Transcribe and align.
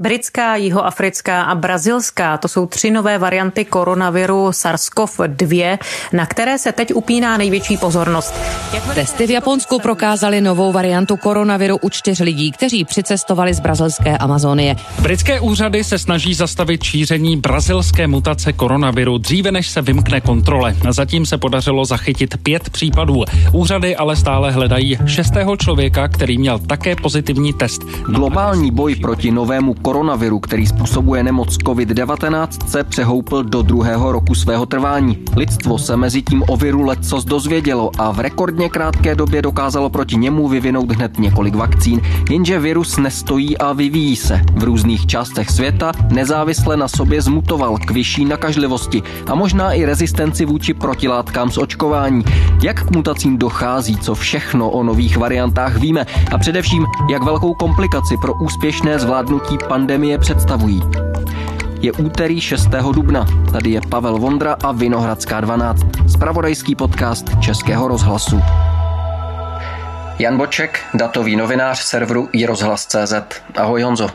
Britská, 0.00 0.56
jihoafrická 0.56 1.42
a 1.42 1.54
brazilská, 1.54 2.36
to 2.36 2.48
jsou 2.48 2.66
tři 2.66 2.90
nové 2.90 3.18
varianty 3.18 3.64
koronaviru 3.64 4.48
SARS-CoV-2, 4.48 5.78
na 6.12 6.26
které 6.26 6.58
se 6.58 6.72
teď 6.72 6.94
upíná 6.94 7.36
největší 7.36 7.76
pozornost. 7.76 8.34
Testy 8.94 9.26
v 9.26 9.30
Japonsku 9.30 9.78
prokázaly 9.78 10.40
novou 10.40 10.72
variantu 10.72 11.16
koronaviru 11.16 11.76
u 11.82 11.88
čtyř 11.88 12.20
lidí, 12.20 12.52
kteří 12.52 12.84
přicestovali 12.84 13.54
z 13.54 13.60
brazilské 13.60 14.18
Amazonie. 14.18 14.76
Britské 15.02 15.40
úřady 15.40 15.84
se 15.84 15.98
snaží 15.98 16.34
zastavit 16.34 16.82
šíření 16.82 17.36
brazilské 17.36 18.06
mutace 18.06 18.52
koronaviru 18.52 19.18
dříve, 19.18 19.52
než 19.52 19.68
se 19.68 19.82
vymkne 19.82 20.20
kontrole. 20.20 20.76
Zatím 20.90 21.26
se 21.26 21.38
podařilo 21.38 21.84
zachytit 21.84 22.34
pět 22.42 22.70
případů. 22.70 23.24
Úřady 23.52 23.96
ale 23.96 24.16
stále 24.16 24.50
hledají 24.50 24.98
šestého 25.06 25.56
člověka, 25.56 26.08
který 26.08 26.38
měl 26.38 26.58
také 26.58 26.96
pozitivní 26.96 27.52
test. 27.52 27.82
Globální 28.06 28.70
boj 28.70 28.96
proti 28.96 29.30
novému 29.30 29.74
koronaviru, 29.88 30.40
který 30.40 30.66
způsobuje 30.66 31.22
nemoc 31.22 31.56
COVID-19, 31.56 32.48
se 32.66 32.84
přehoupl 32.84 33.42
do 33.42 33.62
druhého 33.62 34.12
roku 34.12 34.34
svého 34.34 34.66
trvání. 34.66 35.18
Lidstvo 35.36 35.78
se 35.78 35.96
mezi 35.96 36.22
tím 36.22 36.42
o 36.48 36.56
viru 36.56 36.82
lecos 36.82 37.24
dozvědělo 37.24 37.90
a 37.98 38.12
v 38.12 38.20
rekordně 38.20 38.68
krátké 38.68 39.14
době 39.14 39.42
dokázalo 39.42 39.90
proti 39.90 40.16
němu 40.16 40.48
vyvinout 40.48 40.92
hned 40.92 41.18
několik 41.18 41.54
vakcín, 41.54 42.00
jenže 42.30 42.58
virus 42.58 42.96
nestojí 42.96 43.58
a 43.58 43.72
vyvíjí 43.72 44.16
se. 44.16 44.40
V 44.56 44.62
různých 44.62 45.06
částech 45.06 45.50
světa 45.50 45.92
nezávisle 46.10 46.76
na 46.76 46.88
sobě 46.88 47.22
zmutoval 47.22 47.78
k 47.78 47.90
vyšší 47.90 48.24
nakažlivosti 48.24 49.02
a 49.26 49.34
možná 49.34 49.72
i 49.72 49.84
rezistenci 49.84 50.44
vůči 50.44 50.74
protilátkám 50.74 51.50
z 51.50 51.58
očkování. 51.58 52.24
Jak 52.62 52.86
k 52.86 52.90
mutacím 52.90 53.38
dochází, 53.38 53.96
co 53.96 54.14
všechno 54.14 54.70
o 54.70 54.82
nových 54.82 55.16
variantách 55.16 55.76
víme 55.76 56.06
a 56.32 56.38
především, 56.38 56.86
jak 57.10 57.22
velkou 57.22 57.54
komplikaci 57.54 58.16
pro 58.16 58.34
úspěšné 58.34 58.98
zvládnutí 58.98 59.58
pandemie 59.68 60.18
představují. 60.18 60.82
Je 61.80 61.92
úterý 61.92 62.40
6. 62.40 62.68
dubna. 62.92 63.26
Tady 63.52 63.70
je 63.70 63.80
Pavel 63.88 64.18
Vondra 64.18 64.56
a 64.62 64.72
Vinohradská 64.72 65.40
12. 65.40 65.82
Spravodajský 66.08 66.74
podcast 66.74 67.40
Českého 67.40 67.88
rozhlasu. 67.88 68.40
Jan 70.18 70.36
Boček, 70.36 70.80
datový 70.94 71.36
novinář 71.36 71.78
serveru 71.78 72.28
iRozhlas.cz. 72.32 73.14
Ahoj 73.56 73.82
Honzo. 73.82 74.08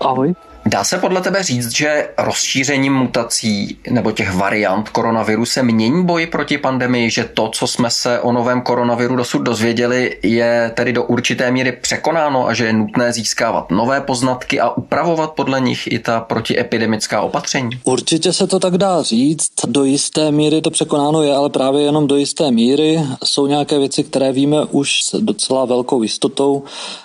Ahoj. 0.00 0.34
Dá 0.66 0.84
se 0.84 0.98
podle 0.98 1.20
tebe 1.20 1.42
říct, 1.42 1.76
že 1.76 2.08
rozšířením 2.18 2.94
mutací 2.94 3.78
nebo 3.90 4.12
těch 4.12 4.34
variant 4.34 4.88
koronaviru 4.88 5.46
se 5.46 5.62
mění 5.62 6.04
boj 6.04 6.26
proti 6.26 6.58
pandemii, 6.58 7.10
že 7.10 7.24
to, 7.24 7.48
co 7.48 7.66
jsme 7.66 7.90
se 7.90 8.20
o 8.20 8.32
novém 8.32 8.62
koronaviru 8.62 9.16
dosud 9.16 9.38
dozvěděli, 9.38 10.16
je 10.22 10.72
tedy 10.74 10.92
do 10.92 11.04
určité 11.04 11.50
míry 11.50 11.72
překonáno 11.72 12.46
a 12.48 12.54
že 12.54 12.66
je 12.66 12.72
nutné 12.72 13.12
získávat 13.12 13.70
nové 13.70 14.00
poznatky 14.00 14.60
a 14.60 14.70
upravovat 14.70 15.30
podle 15.30 15.60
nich 15.60 15.92
i 15.92 15.98
ta 15.98 16.20
protiepidemická 16.20 17.20
opatření? 17.20 17.70
Určitě 17.84 18.32
se 18.32 18.46
to 18.46 18.60
tak 18.60 18.78
dá 18.78 19.02
říct. 19.02 19.52
Do 19.66 19.84
jisté 19.84 20.30
míry 20.30 20.60
to 20.60 20.70
překonáno 20.70 21.22
je, 21.22 21.34
ale 21.34 21.50
právě 21.50 21.82
jenom 21.82 22.06
do 22.06 22.16
jisté 22.16 22.50
míry. 22.50 23.00
Jsou 23.24 23.46
nějaké 23.46 23.78
věci, 23.78 24.04
které 24.04 24.32
víme 24.32 24.64
už 24.64 25.02
s 25.02 25.14
docela 25.20 25.64
velkou 25.64 26.02
jistotou 26.02 26.62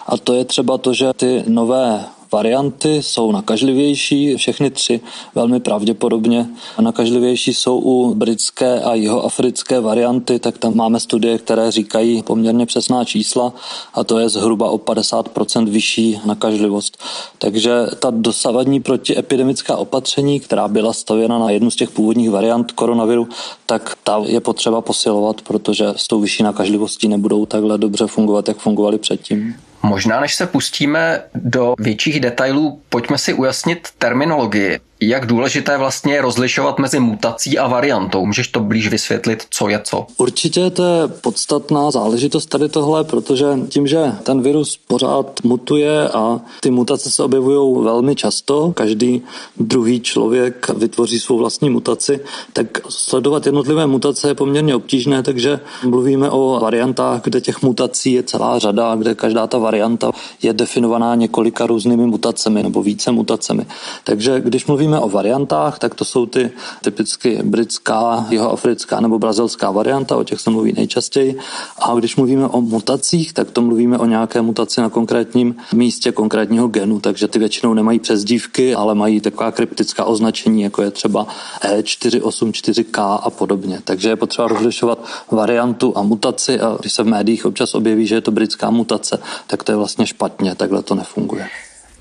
a 0.08 0.18
to 0.18 0.34
je 0.34 0.46
třeba 0.46 0.78
to, 0.78 0.94
že 0.94 1.06
ty 1.16 1.44
nové 1.48 2.06
varianty 2.32 3.04
jsou 3.04 3.32
nakažlivější, 3.32 4.36
všechny 4.36 4.70
tři 4.70 5.02
velmi 5.36 5.60
pravděpodobně. 5.60 6.48
Nakažlivější 6.80 7.54
jsou 7.54 7.80
u 7.80 8.16
britské 8.16 8.82
a 8.82 8.94
jihoafrické 8.94 9.80
varianty, 9.80 10.40
tak 10.40 10.58
tam 10.58 10.76
máme 10.76 11.00
studie, 11.00 11.38
které 11.38 11.72
říkají 11.72 12.24
poměrně 12.24 12.66
přesná 12.66 13.06
čísla 13.06 13.54
a 13.94 14.04
to 14.04 14.20
je 14.20 14.30
zhruba 14.30 14.70
o 14.70 14.78
50% 14.78 15.70
vyšší 15.70 16.20
nakažlivost. 16.26 16.98
Takže 17.38 17.72
ta 18.00 18.12
dosavadní 18.12 18.80
protiepidemická 18.80 19.78
opatření, 19.78 20.40
která 20.40 20.68
byla 20.68 20.94
stavěna 20.94 21.40
na 21.40 21.50
jednu 21.50 21.72
z 21.72 21.76
těch 21.76 21.92
původních 21.92 22.30
variant 22.30 22.72
koronaviru, 22.72 23.28
tak 23.66 23.98
ta 24.04 24.22
je 24.26 24.40
potřeba 24.40 24.82
posilovat, 24.82 25.42
protože 25.42 25.86
s 25.96 26.08
tou 26.08 26.20
vyšší 26.20 26.44
nakažlivostí 26.44 27.08
nebudou 27.08 27.46
takhle 27.46 27.78
dobře 27.78 28.08
fungovat, 28.08 28.48
jak 28.48 28.58
fungovaly 28.58 28.98
předtím. 28.98 29.56
Možná 29.84 30.20
než 30.20 30.36
se 30.36 30.48
pustíme 30.48 31.22
do 31.36 31.76
větších 31.80 32.20
detailů, 32.20 32.82
pojďme 32.90 33.18
si 33.18 33.34
ujasnit 33.34 33.88
terminologii 33.98 34.80
jak 35.02 35.26
důležité 35.26 35.78
vlastně 35.78 36.14
je 36.14 36.22
rozlišovat 36.22 36.80
mezi 36.80 37.00
mutací 37.00 37.58
a 37.58 37.68
variantou. 37.68 38.26
Můžeš 38.26 38.48
to 38.48 38.60
blíž 38.60 38.88
vysvětlit, 38.88 39.44
co 39.50 39.70
je 39.70 39.82
co? 39.84 40.08
Určitě 40.18 40.70
to 40.70 40.84
je 40.84 41.08
podstatná 41.08 41.92
záležitost 41.92 42.46
tady 42.46 42.70
tohle, 42.70 43.04
protože 43.04 43.46
tím, 43.70 43.88
že 43.88 44.12
ten 44.24 44.42
virus 44.42 44.80
pořád 44.88 45.44
mutuje 45.44 46.10
a 46.10 46.42
ty 46.60 46.72
mutace 46.72 47.12
se 47.12 47.24
objevují 47.24 47.84
velmi 47.84 48.16
často, 48.16 48.72
každý 48.76 49.22
druhý 49.58 50.00
člověk 50.00 50.70
vytvoří 50.78 51.20
svou 51.20 51.38
vlastní 51.38 51.70
mutaci, 51.70 52.20
tak 52.54 52.68
sledovat 52.90 53.46
jednotlivé 53.46 53.88
mutace 53.88 54.28
je 54.28 54.36
poměrně 54.36 54.76
obtížné, 54.76 55.24
takže 55.24 55.60
mluvíme 55.84 56.30
o 56.30 56.60
variantách, 56.62 57.22
kde 57.24 57.42
těch 57.42 57.62
mutací 57.62 58.14
je 58.14 58.24
celá 58.24 58.60
řada, 58.60 58.96
kde 58.96 59.16
každá 59.16 59.48
ta 59.48 59.58
varianta 59.58 60.12
je 60.42 60.54
definovaná 60.54 61.16
několika 61.16 61.66
různými 61.66 62.06
mutacemi 62.06 62.64
nebo 62.64 62.84
více 62.84 63.12
mutacemi. 63.12 63.66
Takže 64.04 64.40
když 64.40 64.66
mluvíme 64.66 64.91
mluvíme 64.92 65.06
o 65.06 65.10
variantách, 65.10 65.80
tak 65.80 65.96
to 65.96 66.06
jsou 66.06 66.26
ty 66.26 66.52
typicky 66.84 67.40
britská, 67.44 68.28
jihoafrická 68.30 69.00
nebo 69.00 69.20
brazilská 69.20 69.72
varianta, 69.72 70.18
o 70.18 70.24
těch 70.24 70.40
se 70.40 70.50
mluví 70.50 70.74
nejčastěji. 70.74 71.38
A 71.80 71.94
když 71.96 72.16
mluvíme 72.16 72.48
o 72.48 72.62
mutacích, 72.62 73.34
tak 73.34 73.52
to 73.52 73.62
mluvíme 73.62 73.98
o 73.98 74.06
nějaké 74.06 74.42
mutaci 74.42 74.82
na 74.82 74.90
konkrétním 74.90 75.56
místě 75.74 76.12
konkrétního 76.12 76.68
genu, 76.68 77.00
takže 77.00 77.28
ty 77.28 77.40
většinou 77.40 77.74
nemají 77.74 78.00
přezdívky, 78.00 78.76
ale 78.76 78.96
mají 78.96 79.22
taková 79.22 79.52
kryptická 79.52 80.06
označení, 80.06 80.62
jako 80.62 80.82
je 80.82 80.92
třeba 80.92 81.28
E484K 81.62 83.20
a 83.24 83.30
podobně. 83.30 83.82
Takže 83.84 84.10
je 84.10 84.16
potřeba 84.16 84.48
rozlišovat 84.48 85.00
variantu 85.32 85.94
a 85.96 86.04
mutaci 86.04 86.60
a 86.60 86.78
když 86.80 86.94
se 86.94 87.04
v 87.04 87.08
médiích 87.08 87.46
občas 87.46 87.76
objeví, 87.76 88.08
že 88.08 88.16
je 88.16 88.22
to 88.22 88.32
britská 88.32 88.70
mutace, 88.70 89.20
tak 89.48 89.64
to 89.64 89.72
je 89.72 89.76
vlastně 89.76 90.06
špatně, 90.08 90.56
takhle 90.56 90.84
to 90.84 90.96
nefunguje. 90.96 91.48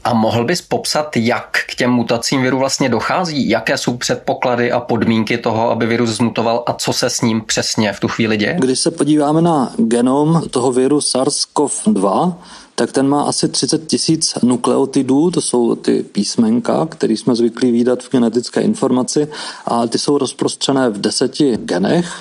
A 0.05 0.15
mohl 0.15 0.45
bys 0.45 0.63
popsat, 0.63 1.17
jak 1.17 1.59
k 1.67 1.75
těm 1.75 1.91
mutacím 1.91 2.43
viru 2.43 2.59
vlastně 2.59 2.89
dochází? 2.89 3.49
Jaké 3.49 3.79
jsou 3.79 3.97
předpoklady 3.97 4.73
a 4.73 4.81
podmínky 4.81 5.39
toho, 5.39 5.71
aby 5.71 5.87
virus 5.87 6.11
zmutoval 6.11 6.63
a 6.67 6.73
co 6.73 6.93
se 6.93 7.11
s 7.11 7.21
ním 7.21 7.41
přesně 7.47 7.93
v 7.93 8.01
tu 8.01 8.09
chvíli 8.09 8.37
děje? 8.37 8.57
Když 8.61 8.79
se 8.79 8.91
podíváme 8.91 9.43
na 9.43 9.73
genom 9.77 10.43
toho 10.51 10.73
viru 10.73 10.99
SARS-CoV-2, 10.99 12.35
tak 12.75 12.93
ten 12.93 13.09
má 13.09 13.23
asi 13.23 13.49
30 13.49 13.87
tisíc 13.87 14.35
nukleotidů, 14.43 15.31
to 15.31 15.41
jsou 15.41 15.75
ty 15.75 16.03
písmenka, 16.03 16.87
které 16.91 17.13
jsme 17.13 17.35
zvyklí 17.35 17.73
výdat 17.73 18.03
v 18.03 18.11
genetické 18.11 18.61
informaci 18.61 19.29
a 19.67 19.87
ty 19.87 19.99
jsou 19.99 20.19
rozprostřené 20.19 20.91
v 20.91 21.01
deseti 21.01 21.57
genech 21.57 22.13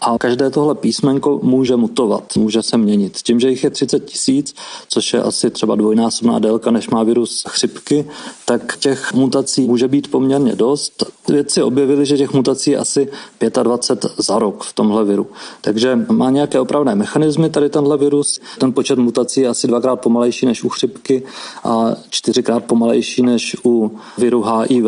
a 0.00 0.18
každé 0.18 0.50
tohle 0.50 0.74
písmenko 0.74 1.40
může 1.42 1.76
mutovat, 1.76 2.36
může 2.36 2.62
se 2.62 2.78
měnit. 2.78 3.18
Tím, 3.22 3.40
že 3.40 3.50
jich 3.50 3.64
je 3.64 3.70
30 3.70 4.04
tisíc, 4.04 4.54
což 4.88 5.12
je 5.12 5.22
asi 5.22 5.50
třeba 5.50 5.74
dvojnásobná 5.74 6.38
délka, 6.38 6.70
než 6.70 6.88
má 6.88 7.02
virus 7.02 7.44
chřipky, 7.48 8.08
tak 8.44 8.76
těch 8.76 9.14
mutací 9.14 9.66
může 9.66 9.88
být 9.88 10.10
poměrně 10.10 10.56
dost. 10.56 11.04
Vědci 11.28 11.62
objevili, 11.62 12.06
že 12.06 12.16
těch 12.16 12.32
mutací 12.32 12.70
je 12.70 12.78
asi 12.78 13.08
25 13.62 14.10
za 14.18 14.38
rok 14.38 14.64
v 14.64 14.72
tomhle 14.72 15.04
viru. 15.04 15.26
Takže 15.60 15.98
má 16.10 16.30
nějaké 16.30 16.60
opravné 16.60 16.94
mechanismy 16.94 17.50
tady 17.50 17.68
tenhle 17.68 17.98
virus. 17.98 18.40
Ten 18.58 18.72
počet 18.72 18.98
mutací 18.98 19.40
je 19.40 19.48
asi 19.48 19.66
dvakrát 19.66 19.96
pomalejší 19.96 20.46
než 20.46 20.64
u 20.64 20.68
chřipky 20.68 21.22
a 21.64 21.90
čtyřikrát 22.10 22.64
pomalejší 22.64 23.22
než 23.22 23.56
u 23.64 23.96
viru 24.18 24.42
HIV. 24.42 24.84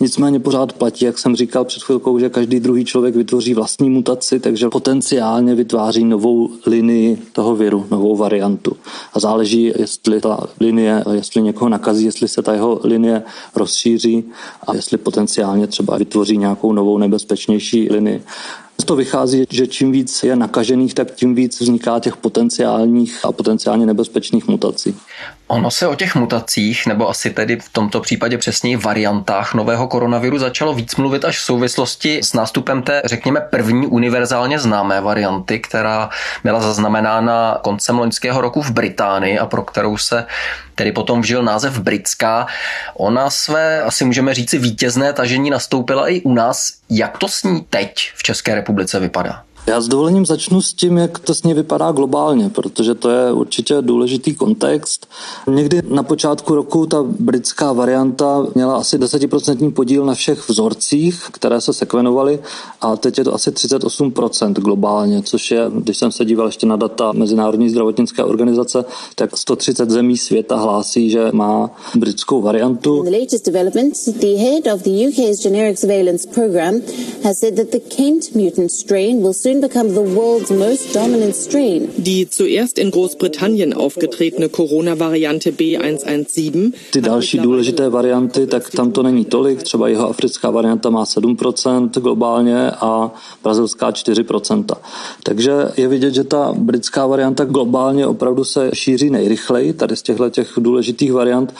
Nicméně 0.00 0.40
pořád 0.40 0.72
platí, 0.72 1.04
jak 1.04 1.18
jsem 1.18 1.36
říkal 1.36 1.64
před 1.64 1.82
chvilkou, 1.82 2.18
že 2.18 2.30
každý 2.30 2.60
druhý 2.60 2.84
člověk 2.84 3.16
vytvoří 3.16 3.54
vlastní 3.54 3.90
mutaci, 3.90 4.11
takže 4.40 4.68
potenciálně 4.68 5.54
vytváří 5.54 6.04
novou 6.04 6.50
linii 6.66 7.22
toho 7.32 7.56
viru, 7.56 7.86
novou 7.90 8.16
variantu. 8.16 8.76
A 9.14 9.20
záleží, 9.20 9.72
jestli 9.78 10.20
ta 10.20 10.46
linie, 10.60 11.04
jestli 11.12 11.42
někoho 11.42 11.68
nakazí, 11.68 12.04
jestli 12.04 12.28
se 12.28 12.42
ta 12.42 12.52
jeho 12.52 12.80
linie 12.84 13.22
rozšíří 13.54 14.24
a 14.66 14.74
jestli 14.74 14.98
potenciálně 14.98 15.66
třeba 15.66 15.98
vytvoří 15.98 16.38
nějakou 16.38 16.72
novou 16.72 16.98
nebezpečnější 16.98 17.88
linii. 17.92 18.22
Z 18.80 18.84
toho 18.84 18.96
vychází, 18.96 19.44
že 19.50 19.66
čím 19.66 19.92
víc 19.92 20.22
je 20.22 20.36
nakažených, 20.36 20.94
tak 20.94 21.14
tím 21.14 21.34
víc 21.34 21.60
vzniká 21.60 21.98
těch 21.98 22.16
potenciálních 22.16 23.24
a 23.24 23.32
potenciálně 23.32 23.86
nebezpečných 23.86 24.48
mutací. 24.48 24.94
Ono 25.52 25.70
se 25.70 25.86
o 25.86 25.94
těch 25.94 26.14
mutacích, 26.14 26.86
nebo 26.86 27.08
asi 27.08 27.30
tedy 27.30 27.56
v 27.56 27.68
tomto 27.68 28.00
případě 28.00 28.38
přesněji 28.38 28.76
variantách 28.76 29.54
nového 29.54 29.88
koronaviru 29.88 30.38
začalo 30.38 30.74
víc 30.74 30.96
mluvit 30.96 31.24
až 31.24 31.38
v 31.38 31.42
souvislosti 31.42 32.20
s 32.22 32.32
nástupem 32.32 32.82
té, 32.82 33.02
řekněme, 33.04 33.40
první 33.40 33.86
univerzálně 33.86 34.58
známé 34.58 35.00
varianty, 35.00 35.58
která 35.58 36.10
byla 36.44 36.60
zaznamenána 36.60 37.58
koncem 37.62 37.98
loňského 37.98 38.40
roku 38.40 38.62
v 38.62 38.70
Británii 38.70 39.38
a 39.38 39.46
pro 39.46 39.62
kterou 39.62 39.96
se 39.96 40.26
tedy 40.74 40.92
potom 40.92 41.20
vžil 41.20 41.42
název 41.42 41.78
britská. 41.78 42.46
Ona 42.94 43.30
své, 43.30 43.82
asi 43.82 44.04
můžeme 44.04 44.34
říci, 44.34 44.58
vítězné 44.58 45.12
tažení 45.12 45.50
nastoupila 45.50 46.08
i 46.08 46.20
u 46.20 46.34
nás. 46.34 46.72
Jak 46.90 47.18
to 47.18 47.28
s 47.28 47.42
ní 47.42 47.66
teď 47.70 48.12
v 48.14 48.22
České 48.22 48.54
republice 48.54 49.00
vypadá? 49.00 49.42
Já 49.66 49.80
s 49.80 49.88
dovolením 49.88 50.26
začnu 50.26 50.62
s 50.62 50.74
tím, 50.74 50.96
jak 50.96 51.18
to 51.18 51.34
s 51.34 51.42
ní 51.42 51.54
vypadá 51.54 51.92
globálně, 51.92 52.48
protože 52.48 52.94
to 52.94 53.10
je 53.10 53.32
určitě 53.32 53.74
důležitý 53.80 54.34
kontext. 54.34 55.06
Někdy 55.46 55.82
na 55.88 56.02
počátku 56.02 56.54
roku 56.54 56.86
ta 56.86 57.02
britská 57.02 57.72
varianta 57.72 58.46
měla 58.54 58.76
asi 58.76 58.98
10% 58.98 59.72
podíl 59.72 60.04
na 60.04 60.14
všech 60.14 60.48
vzorcích, 60.48 61.28
které 61.32 61.60
se 61.60 61.72
sekvenovaly 61.72 62.38
a 62.80 62.96
teď 62.96 63.18
je 63.18 63.24
to 63.24 63.34
asi 63.34 63.50
38% 63.50 64.52
globálně, 64.52 65.22
což 65.22 65.50
je, 65.50 65.70
když 65.74 65.98
jsem 65.98 66.12
se 66.12 66.24
díval 66.24 66.46
ještě 66.46 66.66
na 66.66 66.76
data 66.76 67.12
Mezinárodní 67.12 67.70
zdravotnické 67.70 68.24
organizace, 68.24 68.84
tak 69.14 69.38
130 69.38 69.90
zemí 69.90 70.16
světa 70.16 70.56
hlásí, 70.56 71.10
že 71.10 71.28
má 71.32 71.70
britskou 71.94 72.42
variantu. 72.42 73.02
of 77.62 77.70
the 77.70 77.80
Kent 77.96 78.34
mutant 78.34 78.70
strain 78.70 79.22
will 79.22 79.34
become 79.60 79.94
the 79.94 80.14
world's 80.14 80.50
most 80.50 80.94
dominant 80.94 81.36
strain. 81.36 81.88
Die 81.98 82.26
zuerst 82.30 82.78
in 82.78 82.90
Großbritannien 82.90 83.74
aufgetretene 83.74 84.48
Corona-Variante 84.48 85.50
B117. 85.50 86.72
Ty 86.92 87.00
další 87.00 87.38
důležité 87.38 87.88
varianty, 87.88 88.46
tak 88.46 88.70
tam 88.70 88.92
to 88.92 89.02
není 89.02 89.24
tolik. 89.24 89.62
Třeba 89.62 89.88
jeho 89.88 90.08
africká 90.08 90.50
varianta 90.50 90.90
má 90.90 91.04
7% 91.04 92.00
globálně 92.00 92.70
a 92.70 93.10
brazilská 93.42 93.90
4%. 93.90 94.64
Takže 95.22 95.52
je 95.76 95.88
vidět, 95.88 96.14
že 96.14 96.24
ta 96.24 96.54
britská 96.58 97.06
varianta 97.06 97.44
globálně 97.44 98.06
opravdu 98.06 98.44
se 98.44 98.70
šíří 98.74 99.10
nejrychleji 99.10 99.72
tady 99.72 99.96
z 99.96 100.02
těchto 100.02 100.30
těch 100.30 100.52
důležitých 100.58 101.12
variant 101.12 101.54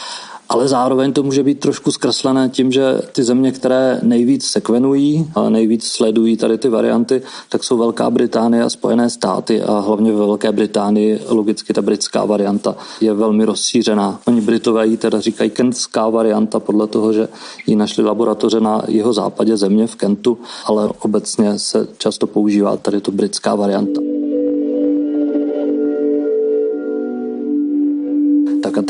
ale 0.53 0.69
zároveň 0.69 1.13
to 1.13 1.23
může 1.23 1.43
být 1.43 1.61
trošku 1.61 1.93
zkreslené 1.93 2.49
tím, 2.49 2.73
že 2.73 3.01
ty 3.13 3.23
země, 3.23 3.53
které 3.53 4.01
nejvíc 4.03 4.47
sekvenují 4.47 5.31
a 5.35 5.49
nejvíc 5.49 5.85
sledují 5.85 6.37
tady 6.37 6.59
ty 6.59 6.69
varianty, 6.69 7.23
tak 7.49 7.65
jsou 7.65 7.79
Velká 7.79 8.11
Británie 8.11 8.63
a 8.63 8.71
Spojené 8.71 9.11
státy 9.11 9.63
a 9.63 9.79
hlavně 9.79 10.13
ve 10.13 10.19
Velké 10.19 10.53
Británii 10.53 11.21
logicky 11.29 11.73
ta 11.73 11.83
britská 11.83 12.25
varianta 12.25 12.77
je 13.01 13.15
velmi 13.15 13.45
rozšířená. 13.45 14.21
Oni 14.27 14.41
Britové 14.41 14.87
ji 14.87 14.97
teda 14.97 15.21
říkají 15.21 15.51
kentská 15.51 16.09
varianta 16.09 16.61
podle 16.61 16.87
toho, 16.87 17.13
že 17.13 17.29
ji 17.67 17.77
našli 17.77 18.05
laboratoře 18.05 18.61
na 18.61 18.83
jeho 18.89 19.13
západě 19.13 19.57
země 19.57 19.87
v 19.87 19.97
Kentu, 19.97 20.39
ale 20.67 20.91
obecně 21.01 21.59
se 21.59 21.89
často 21.99 22.27
používá 22.27 22.77
tady 22.77 23.01
to 23.01 23.13
britská 23.13 23.55
varianta. 23.55 24.12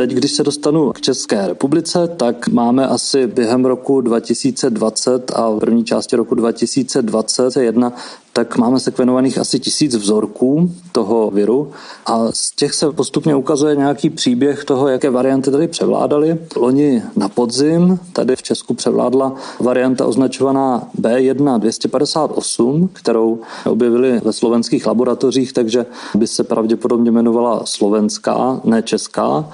Teď, 0.07 0.13
když 0.13 0.33
se 0.33 0.43
dostanu 0.43 0.93
k 0.93 1.01
České 1.01 1.47
republice, 1.47 2.09
tak 2.17 2.49
máme 2.49 2.87
asi 2.87 3.27
během 3.27 3.65
roku 3.65 4.01
2020 4.01 5.33
a 5.35 5.51
v 5.51 5.59
první 5.59 5.85
části 5.85 6.17
roku 6.17 6.35
2021 6.35 7.93
tak 8.33 8.59
máme 8.59 8.81
sekvenovaných 8.81 9.39
asi 9.39 9.61
tisíc 9.61 9.97
vzorků 9.97 10.73
toho 10.93 11.31
viru 11.31 11.71
a 12.07 12.33
z 12.33 12.51
těch 12.51 12.75
se 12.75 12.93
postupně 12.93 13.37
ukazuje 13.37 13.77
nějaký 13.77 14.11
příběh 14.11 14.65
toho, 14.65 14.89
jaké 14.89 15.11
varianty 15.11 15.51
tady 15.51 15.69
převládaly. 15.69 16.39
Loni 16.57 17.03
na 17.17 17.29
podzim 17.29 17.99
tady 18.13 18.37
v 18.37 18.43
Česku 18.43 18.75
převládla 18.75 19.35
varianta 19.61 20.07
označovaná 20.07 20.89
B1-258, 21.01 22.89
kterou 22.93 23.41
objevili 23.67 24.21
ve 24.25 24.33
slovenských 24.33 24.87
laboratořích, 24.87 25.53
takže 25.53 25.87
by 26.15 26.27
se 26.27 26.45
pravděpodobně 26.45 27.09
jmenovala 27.09 27.63
slovenská, 27.65 28.61
ne 28.65 28.83
česká. 28.83 29.49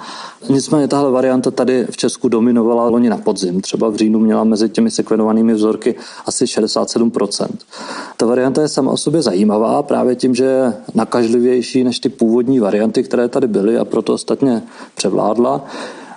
Nicméně 0.49 0.87
tahle 0.87 1.11
varianta 1.11 1.51
tady 1.51 1.87
v 1.91 1.97
Česku 1.97 2.29
dominovala 2.29 2.89
loni 2.89 3.09
na 3.09 3.17
podzim. 3.17 3.61
Třeba 3.61 3.89
v 3.89 3.95
říjnu 3.95 4.19
měla 4.19 4.43
mezi 4.43 4.69
těmi 4.69 4.91
sekvenovanými 4.91 5.53
vzorky 5.53 5.95
asi 6.25 6.45
67%. 6.45 7.47
Ta 8.17 8.25
varianta 8.25 8.61
je 8.61 8.68
sama 8.69 8.91
o 8.91 8.97
sobě 8.97 9.21
zajímavá 9.21 9.83
právě 9.83 10.15
tím, 10.15 10.35
že 10.35 10.43
je 10.43 10.73
nakažlivější 10.95 11.83
než 11.83 11.99
ty 11.99 12.09
původní 12.09 12.59
varianty, 12.59 13.03
které 13.03 13.27
tady 13.27 13.47
byly 13.47 13.77
a 13.77 13.85
proto 13.85 14.13
ostatně 14.13 14.61
převládla. 14.95 15.65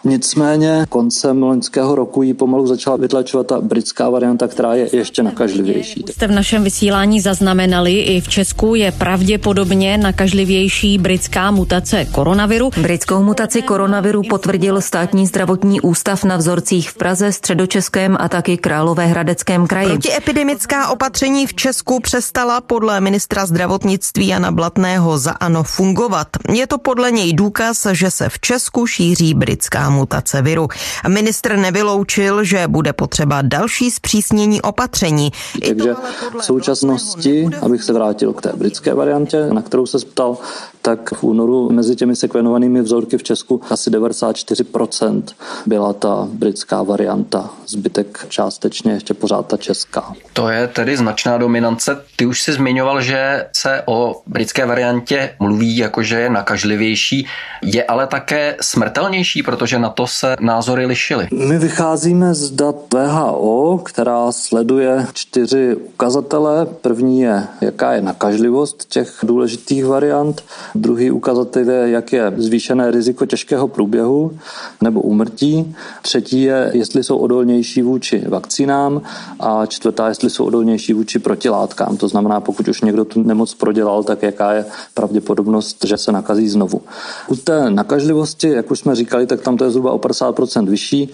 Nicméně 0.05 0.87
koncem 0.89 1.43
loňského 1.43 1.95
roku 1.95 2.23
ji 2.23 2.35
pomalu 2.35 2.67
začala 2.67 2.97
vytlačovat 2.97 3.47
ta 3.47 3.61
britská 3.61 4.11
varianta, 4.11 4.49
která 4.49 4.75
je 4.75 4.97
ještě 4.97 5.23
nakažlivější. 5.23 6.05
Jste 6.11 6.27
v 6.27 6.31
našem 6.31 6.65
vysílání 6.65 7.21
zaznamenali, 7.21 8.01
i 8.01 8.21
v 8.21 8.29
Česku 8.29 8.75
je 8.75 8.93
pravděpodobně 8.93 9.99
nakažlivější 9.99 10.99
britská 10.99 11.51
mutace 11.51 12.05
koronaviru. 12.05 12.71
Britskou 12.83 13.23
mutaci 13.23 13.63
koronaviru 13.63 14.23
potvrdil 14.23 14.81
státní 14.81 15.27
zdravotní 15.27 15.81
ústav 15.81 16.25
na 16.25 16.37
vzorcích 16.37 16.91
v 16.91 16.95
Praze, 16.95 17.33
středočeském 17.33 18.17
a 18.21 18.29
taky 18.29 18.57
Královéhradeckém 18.57 19.67
kraji. 19.67 19.89
Protiepidemická 19.89 20.89
opatření 20.89 21.47
v 21.47 21.55
Česku 21.55 22.01
přestala 22.01 22.61
podle 22.61 23.01
ministra 23.01 23.47
zdravotnictví 23.47 24.29
Jana 24.29 24.53
Blatného 24.53 25.19
za 25.19 25.31
ANO 25.31 25.63
fungovat. 25.63 26.29
Je 26.53 26.67
to 26.67 26.79
podle 26.79 27.11
něj 27.11 27.33
důkaz, 27.33 27.87
že 27.93 28.11
se 28.11 28.29
v 28.29 28.41
Česku 28.41 28.87
šíří 28.87 29.35
britská 29.35 29.92
mutace 29.93 30.43
viru. 30.43 30.69
Ministr 31.09 31.57
nevyloučil, 31.57 32.45
že 32.45 32.69
bude 32.69 32.93
potřeba 32.93 33.43
další 33.43 33.91
zpřísnění 33.91 34.63
opatření. 34.63 35.31
Takže 35.69 35.95
v 36.41 36.45
současnosti, 36.45 37.49
abych 37.63 37.83
se 37.83 37.93
vrátil 37.93 38.33
k 38.33 38.43
té 38.43 38.53
britské 38.55 38.95
variantě, 38.95 39.47
na 39.53 39.63
kterou 39.63 39.87
se 39.87 39.99
ptal, 39.99 40.37
tak 40.83 41.15
v 41.15 41.25
únoru 41.25 41.71
mezi 41.73 41.97
těmi 41.97 42.17
sekvenovanými 42.17 42.83
vzorky 42.83 43.19
v 43.19 43.23
Česku 43.23 43.61
asi 43.71 43.91
94% 43.91 45.23
byla 45.67 45.93
ta 45.93 46.29
britská 46.33 46.83
varianta, 46.83 47.51
zbytek 47.67 48.27
částečně 48.29 48.93
ještě 48.93 49.15
pořád 49.15 49.47
ta 49.47 49.57
česká. 49.57 50.13
To 50.33 50.49
je 50.49 50.69
tedy 50.69 50.97
značná 50.97 51.39
dominance. 51.39 52.05
Ty 52.17 52.27
už 52.27 52.43
si 52.43 52.53
zmiňoval, 52.53 53.03
že 53.03 53.47
se 53.53 53.83
o 53.87 54.23
britské 54.27 54.67
variantě 54.67 55.35
mluví 55.41 55.77
jako, 55.77 56.03
že 56.03 56.21
je 56.21 56.31
nakažlivější, 56.31 57.27
je 57.63 57.85
ale 57.85 58.07
také 58.07 58.57
smrtelnější, 58.61 59.43
protože 59.43 59.79
na 59.83 59.91
to 59.91 60.07
se 60.07 60.37
názory 60.41 60.87
lišily. 60.87 61.29
My 61.33 61.59
vycházíme 61.59 62.35
z 62.35 62.51
dat 62.51 62.77
VHO, 62.95 63.81
která 63.85 64.33
sleduje 64.33 65.07
čtyři 65.13 65.77
ukazatele. 65.77 66.67
První 66.67 67.21
je, 67.21 67.47
jaká 67.61 67.93
je 67.93 68.03
nakažlivost 68.03 68.85
těch 68.89 69.19
důležitých 69.23 69.87
variant. 69.87 70.45
Druhý 70.75 71.11
ukazatel 71.11 71.71
je, 71.71 71.91
jak 71.91 72.13
je 72.13 72.33
zvýšené 72.37 72.91
riziko 72.91 73.27
těžkého 73.27 73.69
průběhu 73.69 74.33
nebo 74.81 75.01
úmrtí. 75.01 75.75
Třetí 76.03 76.43
je, 76.43 76.71
jestli 76.75 77.05
jsou 77.05 77.17
odolnější 77.17 77.83
vůči 77.83 78.25
vakcínám. 78.29 79.03
A 79.41 79.67
čtvrtá, 79.67 80.09
jestli 80.09 80.31
jsou 80.31 80.45
odolnější 80.45 80.93
vůči 80.93 81.19
protilátkám. 81.19 81.97
To 81.97 82.09
znamená, 82.09 82.41
pokud 82.41 82.69
už 82.69 82.81
někdo 82.81 83.05
tu 83.05 83.23
nemoc 83.23 83.55
prodělal, 83.55 84.05
tak 84.05 84.23
jaká 84.23 84.53
je 84.53 84.65
pravděpodobnost, 84.95 85.85
že 85.85 85.97
se 85.97 86.13
nakazí 86.13 86.49
znovu. 86.49 86.81
U 87.29 87.37
té 87.37 87.71
nakažlivosti, 87.71 88.49
jak 88.49 88.71
už 88.71 88.79
jsme 88.79 88.95
říkali, 88.95 89.27
tak 89.27 89.41
tam 89.41 89.57
to 89.57 89.65
je 89.65 89.72
zhruba 89.73 89.93
o 89.93 89.99
50% 89.99 90.69
vyšší 90.69 91.11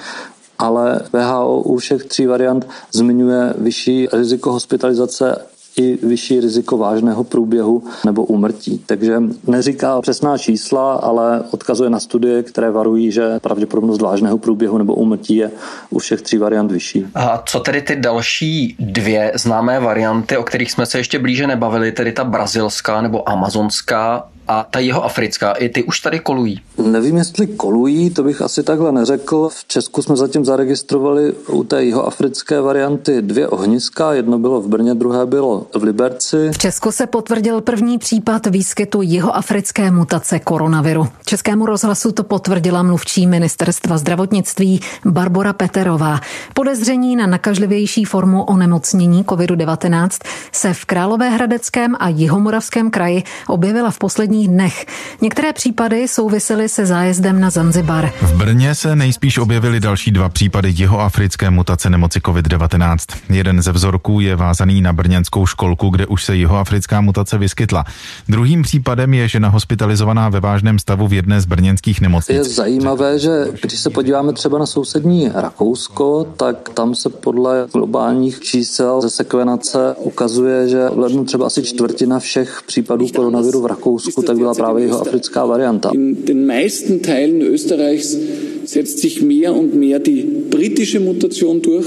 ale 0.59 1.01
VHO 1.13 1.61
u 1.61 1.77
všech 1.77 2.05
tří 2.05 2.27
variant 2.27 2.69
zmiňuje 2.93 3.55
vyšší 3.59 4.09
riziko 4.13 4.53
hospitalizace 4.53 5.37
i 5.77 6.07
vyšší 6.07 6.41
riziko 6.41 6.79
vážného 6.79 7.25
průběhu 7.25 7.83
nebo 8.07 8.25
úmrtí. 8.25 8.83
Takže 8.87 9.23
neříká 9.47 10.01
přesná 10.01 10.39
čísla, 10.39 10.95
ale 10.95 11.43
odkazuje 11.51 11.91
na 11.91 12.01
studie, 12.01 12.43
které 12.43 12.71
varují, 12.71 13.13
že 13.13 13.41
pravděpodobnost 13.41 14.01
vážného 14.01 14.39
průběhu 14.39 14.79
nebo 14.79 14.95
úmrtí 14.95 15.37
je 15.37 15.51
u 15.91 15.99
všech 15.99 16.23
tří 16.23 16.39
variant 16.39 16.73
vyšší. 16.73 17.07
A 17.15 17.43
co 17.47 17.61
tedy 17.61 17.83
ty 17.83 17.97
další 17.97 18.77
dvě 18.79 19.33
známé 19.35 19.81
varianty, 19.81 20.37
o 20.37 20.43
kterých 20.43 20.73
jsme 20.73 20.87
se 20.87 20.99
ještě 20.99 21.19
blíže 21.19 21.47
nebavili, 21.47 21.93
tedy 21.93 22.13
ta 22.13 22.25
brazilská 22.25 23.01
nebo 23.01 23.29
amazonská 23.29 24.29
a 24.49 24.67
ta 24.71 24.79
jeho 24.79 25.05
africká, 25.05 25.53
i 25.53 25.69
ty 25.69 25.85
už 25.85 26.01
tady 26.01 26.19
kolují? 26.19 26.61
Nevím, 26.83 27.17
jestli 27.17 27.47
kolují, 27.47 28.11
to 28.11 28.23
bych 28.23 28.43
asi 28.43 28.63
takhle 28.63 28.93
neřekl. 28.93 29.49
V 29.49 29.65
Česku 29.69 30.03
jsme 30.03 30.17
zatím 30.17 30.45
zaregistrovali 30.45 31.33
u 31.33 31.65
té 31.65 31.85
jeho 31.85 32.07
africké 32.07 32.61
varianty 32.61 33.23
dvě 33.23 33.49
ohniska. 33.49 34.13
Jedno 34.13 34.39
bylo 34.39 34.61
v 34.61 34.69
Brně, 34.69 34.95
druhé 34.95 35.27
bylo 35.27 35.67
v 35.75 35.83
Liberci. 35.83 36.51
V 36.53 36.59
Česku 36.59 36.93
se 36.93 37.07
potvrdil 37.07 37.61
první 37.61 37.99
případ 37.99 38.47
výskytu 38.47 39.03
jeho 39.03 39.37
africké 39.37 39.91
mutace 39.91 40.39
koronaviru. 40.39 41.09
Českému 41.27 41.67
rozhlasu 41.67 42.13
to 42.13 42.25
potvrdila 42.25 42.83
mluvčí 42.83 43.27
ministerstva 43.27 43.99
zdravotnictví 43.99 44.81
Barbara 45.05 45.53
Peterová. 45.53 46.21
Podezření 46.55 47.17
na 47.17 47.27
nakažlivější 47.27 48.05
formu 48.05 48.43
onemocnění 48.43 49.25
COVID-19 49.25 50.09
se 50.53 50.75
v 50.75 50.85
Královéhradeckém 50.85 51.97
a 51.99 52.09
Jihomoravském 52.09 52.91
kraji 52.91 53.23
objevila 53.49 53.91
v 53.91 53.99
poslední 53.99 54.38
posledních 54.39 54.49
dnech. 54.49 54.87
Některé 55.21 55.53
případy 55.53 56.09
souvisely 56.09 56.69
se 56.69 56.87
zájezdem 56.87 57.41
na 57.41 57.51
Zanzibar. 57.51 58.11
V 58.23 58.37
Brně 58.37 58.75
se 58.75 58.97
nejspíš 58.97 59.39
objevily 59.39 59.81
další 59.81 60.11
dva 60.11 60.29
případy 60.29 60.69
jihoafrické 60.77 61.51
mutace 61.51 61.91
nemoci 61.91 62.21
COVID-19. 62.21 62.97
Jeden 63.31 63.63
ze 63.63 63.73
vzorků 63.73 64.21
je 64.21 64.37
vázaný 64.37 64.83
na 64.83 64.93
brněnskou 64.93 65.47
školku, 65.47 65.91
kde 65.91 66.07
už 66.07 66.25
se 66.25 66.37
jihoafrická 66.37 67.01
mutace 67.01 67.39
vyskytla. 67.39 67.85
Druhým 68.29 68.63
případem 68.63 69.15
je 69.15 69.29
žena 69.29 69.49
hospitalizovaná 69.49 70.29
ve 70.29 70.41
vážném 70.41 70.79
stavu 70.79 71.09
v 71.09 71.13
jedné 71.13 71.41
z 71.41 71.45
brněnských 71.45 72.01
nemocnic. 72.01 72.37
Je 72.37 72.45
zajímavé, 72.45 73.19
že 73.19 73.31
když 73.63 73.81
se 73.81 73.91
podíváme 73.91 74.33
třeba 74.33 74.59
na 74.59 74.67
sousední 74.67 75.31
Rakousko, 75.35 76.27
tak 76.37 76.69
tam 76.69 76.95
se 76.95 77.09
podle 77.09 77.67
globálních 77.73 78.41
čísel 78.41 79.01
ze 79.01 79.11
sekvenace 79.11 79.95
ukazuje, 79.99 80.69
že 80.69 80.89
v 80.89 80.99
lednu 80.99 81.25
třeba 81.25 81.47
asi 81.47 81.63
čtvrtina 81.63 82.19
všech 82.19 82.63
případů 82.67 83.09
koronaviru 83.09 83.63
v 83.63 83.67
Rakousku 83.67 84.23
tak 84.29 84.39
byla 84.39 84.55
právě 84.55 84.85
jeho 84.85 85.01
africká 85.01 85.47
varianta. 85.47 85.91
In 85.95 86.17
den 86.25 86.47
meisten 86.47 86.99
Teilen 87.01 87.43
Österreichs 87.43 88.17
setzt 88.65 88.99
sich 88.99 89.23
mehr 89.23 89.57
und 89.57 89.75
mehr 89.75 89.99
die 89.99 90.23
britische 90.51 91.01
Mutation 91.01 91.63
durch 91.63 91.87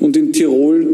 und 0.00 0.16
in 0.16 0.32
Tirol 0.32 0.84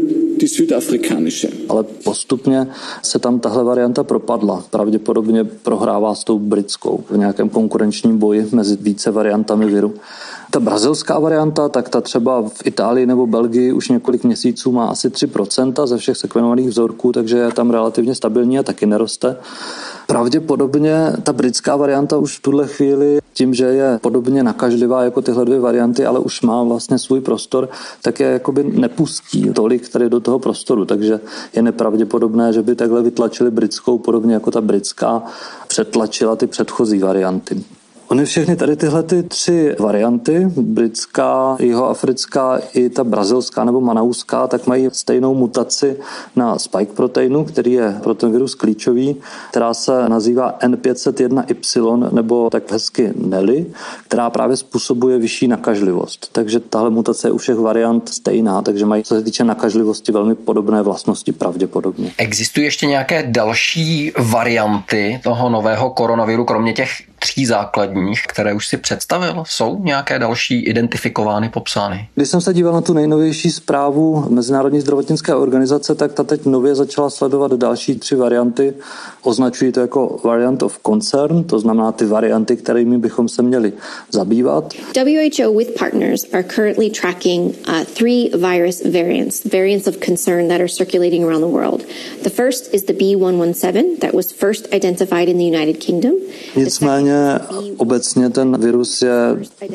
die 0.41 0.47
südafrikanische. 0.47 1.49
Ale 1.69 1.83
postupně 1.83 2.67
se 3.01 3.19
tam 3.19 3.39
tahle 3.39 3.63
varianta 3.63 4.03
propadla. 4.03 4.63
Pravděpodobně 4.69 5.43
prohrává 5.43 6.15
s 6.15 6.23
tou 6.23 6.39
britskou 6.39 7.03
v 7.09 7.17
nějakém 7.17 7.49
konkurenčním 7.49 8.17
boji 8.17 8.47
mezi 8.51 8.77
více 8.81 9.11
variantami 9.11 9.65
viru. 9.65 9.93
Ta 10.51 10.59
brazilská 10.59 11.19
varianta, 11.19 11.69
tak 11.69 11.89
ta 11.89 12.01
třeba 12.01 12.41
v 12.41 12.65
Itálii 12.65 13.05
nebo 13.05 13.27
Belgii 13.27 13.73
už 13.73 13.89
několik 13.89 14.23
měsíců 14.23 14.71
má 14.71 14.85
asi 14.85 15.09
3% 15.09 15.87
ze 15.87 15.97
všech 15.97 16.17
sekvenovaných 16.17 16.67
vzorků, 16.67 17.11
takže 17.11 17.37
je 17.37 17.51
tam 17.51 17.71
relativně 17.71 18.15
stabilní 18.15 18.59
a 18.59 18.63
taky 18.63 18.85
neroste. 18.85 19.35
Pravděpodobně 20.07 21.13
ta 21.23 21.33
britská 21.33 21.75
varianta 21.75 22.17
už 22.17 22.37
v 22.37 22.41
tuhle 22.41 22.67
chvíli 22.67 23.19
tím, 23.33 23.53
že 23.53 23.65
je 23.65 23.99
podobně 24.01 24.43
nakažlivá 24.43 25.03
jako 25.03 25.21
tyhle 25.21 25.45
dvě 25.45 25.59
varianty, 25.59 26.05
ale 26.05 26.19
už 26.19 26.41
má 26.41 26.63
vlastně 26.63 26.99
svůj 26.99 27.21
prostor, 27.21 27.69
tak 28.01 28.19
je 28.19 28.27
jakoby 28.27 28.63
nepustí 28.63 29.49
tolik 29.53 29.89
tady 29.89 30.09
do 30.09 30.19
toho 30.19 30.39
prostoru, 30.39 30.85
takže 30.85 31.19
je 31.55 31.61
nepravděpodobné, 31.61 32.53
že 32.53 32.61
by 32.61 32.75
takhle 32.75 33.01
vytlačili 33.01 33.51
britskou, 33.51 33.97
podobně 33.97 34.33
jako 34.33 34.51
ta 34.51 34.61
britská 34.61 35.23
přetlačila 35.67 36.35
ty 36.35 36.47
předchozí 36.47 36.99
varianty. 36.99 37.63
Ony 38.13 38.25
všechny 38.25 38.55
tady 38.55 38.75
tyhle 38.75 39.03
ty 39.03 39.23
tři 39.23 39.75
varianty, 39.79 40.47
britská, 40.55 41.57
jihoafrická 41.59 42.59
i 42.73 42.89
ta 42.89 43.03
brazilská 43.03 43.63
nebo 43.63 43.81
manauská, 43.81 44.47
tak 44.47 44.67
mají 44.67 44.89
stejnou 44.91 45.35
mutaci 45.35 45.97
na 46.35 46.59
spike 46.59 46.93
proteinu, 46.93 47.45
který 47.45 47.71
je 47.71 47.95
pro 48.03 48.13
ten 48.13 48.31
virus 48.31 48.55
klíčový, 48.55 49.15
která 49.49 49.73
se 49.73 50.09
nazývá 50.09 50.57
N501Y 50.59 52.13
nebo 52.13 52.49
tak 52.49 52.71
hezky 52.71 53.13
NELI, 53.15 53.65
která 54.07 54.29
právě 54.29 54.57
způsobuje 54.57 55.17
vyšší 55.17 55.47
nakažlivost. 55.47 56.29
Takže 56.31 56.59
tahle 56.59 56.89
mutace 56.89 57.27
je 57.27 57.31
u 57.31 57.37
všech 57.37 57.57
variant 57.57 58.09
stejná, 58.09 58.61
takže 58.61 58.85
mají, 58.85 59.03
co 59.03 59.15
se 59.15 59.23
týče 59.23 59.43
nakažlivosti, 59.43 60.11
velmi 60.11 60.35
podobné 60.35 60.81
vlastnosti 60.81 61.31
pravděpodobně. 61.31 62.11
Existují 62.17 62.65
ještě 62.65 62.85
nějaké 62.85 63.23
další 63.27 64.11
varianty 64.31 65.19
toho 65.23 65.49
nového 65.49 65.89
koronaviru, 65.89 66.45
kromě 66.45 66.73
těch 66.73 67.12
tří 67.23 67.45
základních, 67.45 68.23
které 68.27 68.53
už 68.53 68.67
si 68.67 68.77
představil? 68.77 69.43
Jsou 69.47 69.79
nějaké 69.83 70.19
další 70.19 70.65
identifikovány, 70.65 71.49
popsány? 71.49 72.07
Když 72.15 72.29
jsem 72.29 72.41
se 72.41 72.53
díval 72.53 72.73
na 72.73 72.81
tu 72.81 72.93
nejnovější 72.93 73.51
zprávu 73.51 74.25
Mezinárodní 74.29 74.81
zdravotnické 74.81 75.35
organizace, 75.35 75.95
tak 75.95 76.13
ta 76.13 76.23
teď 76.23 76.45
nově 76.45 76.75
začala 76.75 77.09
sledovat 77.09 77.53
další 77.53 77.95
tři 77.95 78.15
varianty. 78.15 78.73
Označují 79.21 79.71
to 79.71 79.79
jako 79.79 80.19
variant 80.23 80.63
of 80.63 80.79
concern, 80.87 81.43
to 81.43 81.59
znamená 81.59 81.91
ty 81.91 82.05
varianty, 82.05 82.57
kterými 82.57 82.97
bychom 82.97 83.29
se 83.29 83.41
měli 83.41 83.73
zabývat. 84.11 84.73
WHO 84.95 85.53
with 85.57 85.79
partners 85.79 86.25
are 86.33 86.43
currently 86.43 86.89
tracking 86.89 87.55
uh, 87.67 87.83
three 87.83 88.29
virus 88.35 88.83
variants, 88.83 89.45
variants 89.45 89.87
of 89.87 89.95
concern 90.05 90.47
that 90.47 90.59
are 90.59 90.69
circulating 90.69 91.23
around 91.23 91.41
the 91.41 91.53
world. 91.57 91.81
The 92.23 92.29
first 92.29 92.73
is 92.73 92.83
the 92.83 92.93
B117 92.93 93.99
that 93.99 94.13
was 94.13 94.33
first 94.33 94.73
identified 94.73 95.29
in 95.29 95.37
the 95.37 95.57
United 95.57 95.77
Kingdom. 95.85 96.11
Nicméně 96.55 97.12
obecně 97.77 98.29
ten 98.29 98.57
virus 98.57 99.01
je 99.01 99.13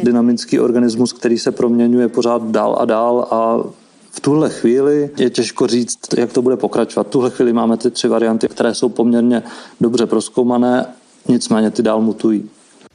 dynamický 0.02 0.60
organismus, 0.60 1.12
který 1.12 1.38
se 1.38 1.52
proměňuje 1.52 2.08
pořád 2.08 2.42
dál 2.42 2.76
a 2.80 2.84
dál 2.84 3.28
a 3.30 3.58
v 4.10 4.20
tuhle 4.20 4.50
chvíli 4.50 5.10
je 5.18 5.30
těžko 5.30 5.66
říct, 5.66 5.98
jak 6.16 6.32
to 6.32 6.42
bude 6.42 6.56
pokračovat. 6.56 7.06
V 7.06 7.10
tuhle 7.10 7.30
chvíli 7.30 7.52
máme 7.52 7.76
ty 7.76 7.90
tři 7.90 8.08
varianty, 8.08 8.48
které 8.48 8.74
jsou 8.74 8.88
poměrně 8.88 9.42
dobře 9.80 10.06
proskoumané, 10.06 10.86
nicméně 11.28 11.70
ty 11.70 11.82
dál 11.82 12.00
mutují. 12.00 12.50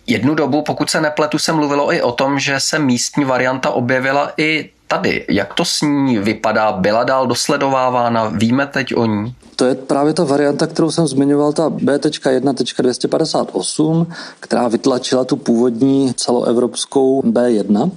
Jednu 0.07 0.35
dobu, 0.35 0.61
pokud 0.61 0.89
se 0.89 1.01
nepletu, 1.01 1.39
se 1.39 1.53
mluvilo 1.53 1.93
i 1.93 2.01
o 2.01 2.11
tom, 2.11 2.39
že 2.39 2.59
se 2.59 2.79
místní 2.79 3.25
varianta 3.25 3.69
objevila 3.69 4.31
i 4.37 4.69
tady. 4.93 5.25
Jak 5.29 5.53
to 5.53 5.65
s 5.65 5.81
ní 5.81 6.17
vypadá? 6.17 6.71
Byla 6.71 7.03
dál 7.03 7.27
dosledovávána? 7.27 8.25
Víme 8.25 8.67
teď 8.67 8.95
o 8.95 9.05
ní? 9.05 9.35
To 9.55 9.65
je 9.65 9.75
právě 9.75 10.13
ta 10.13 10.23
varianta, 10.23 10.67
kterou 10.67 10.91
jsem 10.91 11.07
zmiňoval, 11.07 11.53
ta 11.53 11.69
B.1.258, 11.69 14.07
která 14.39 14.67
vytlačila 14.67 15.25
tu 15.25 15.35
původní 15.35 16.13
celoevropskou 16.13 17.21
B1. 17.21 17.91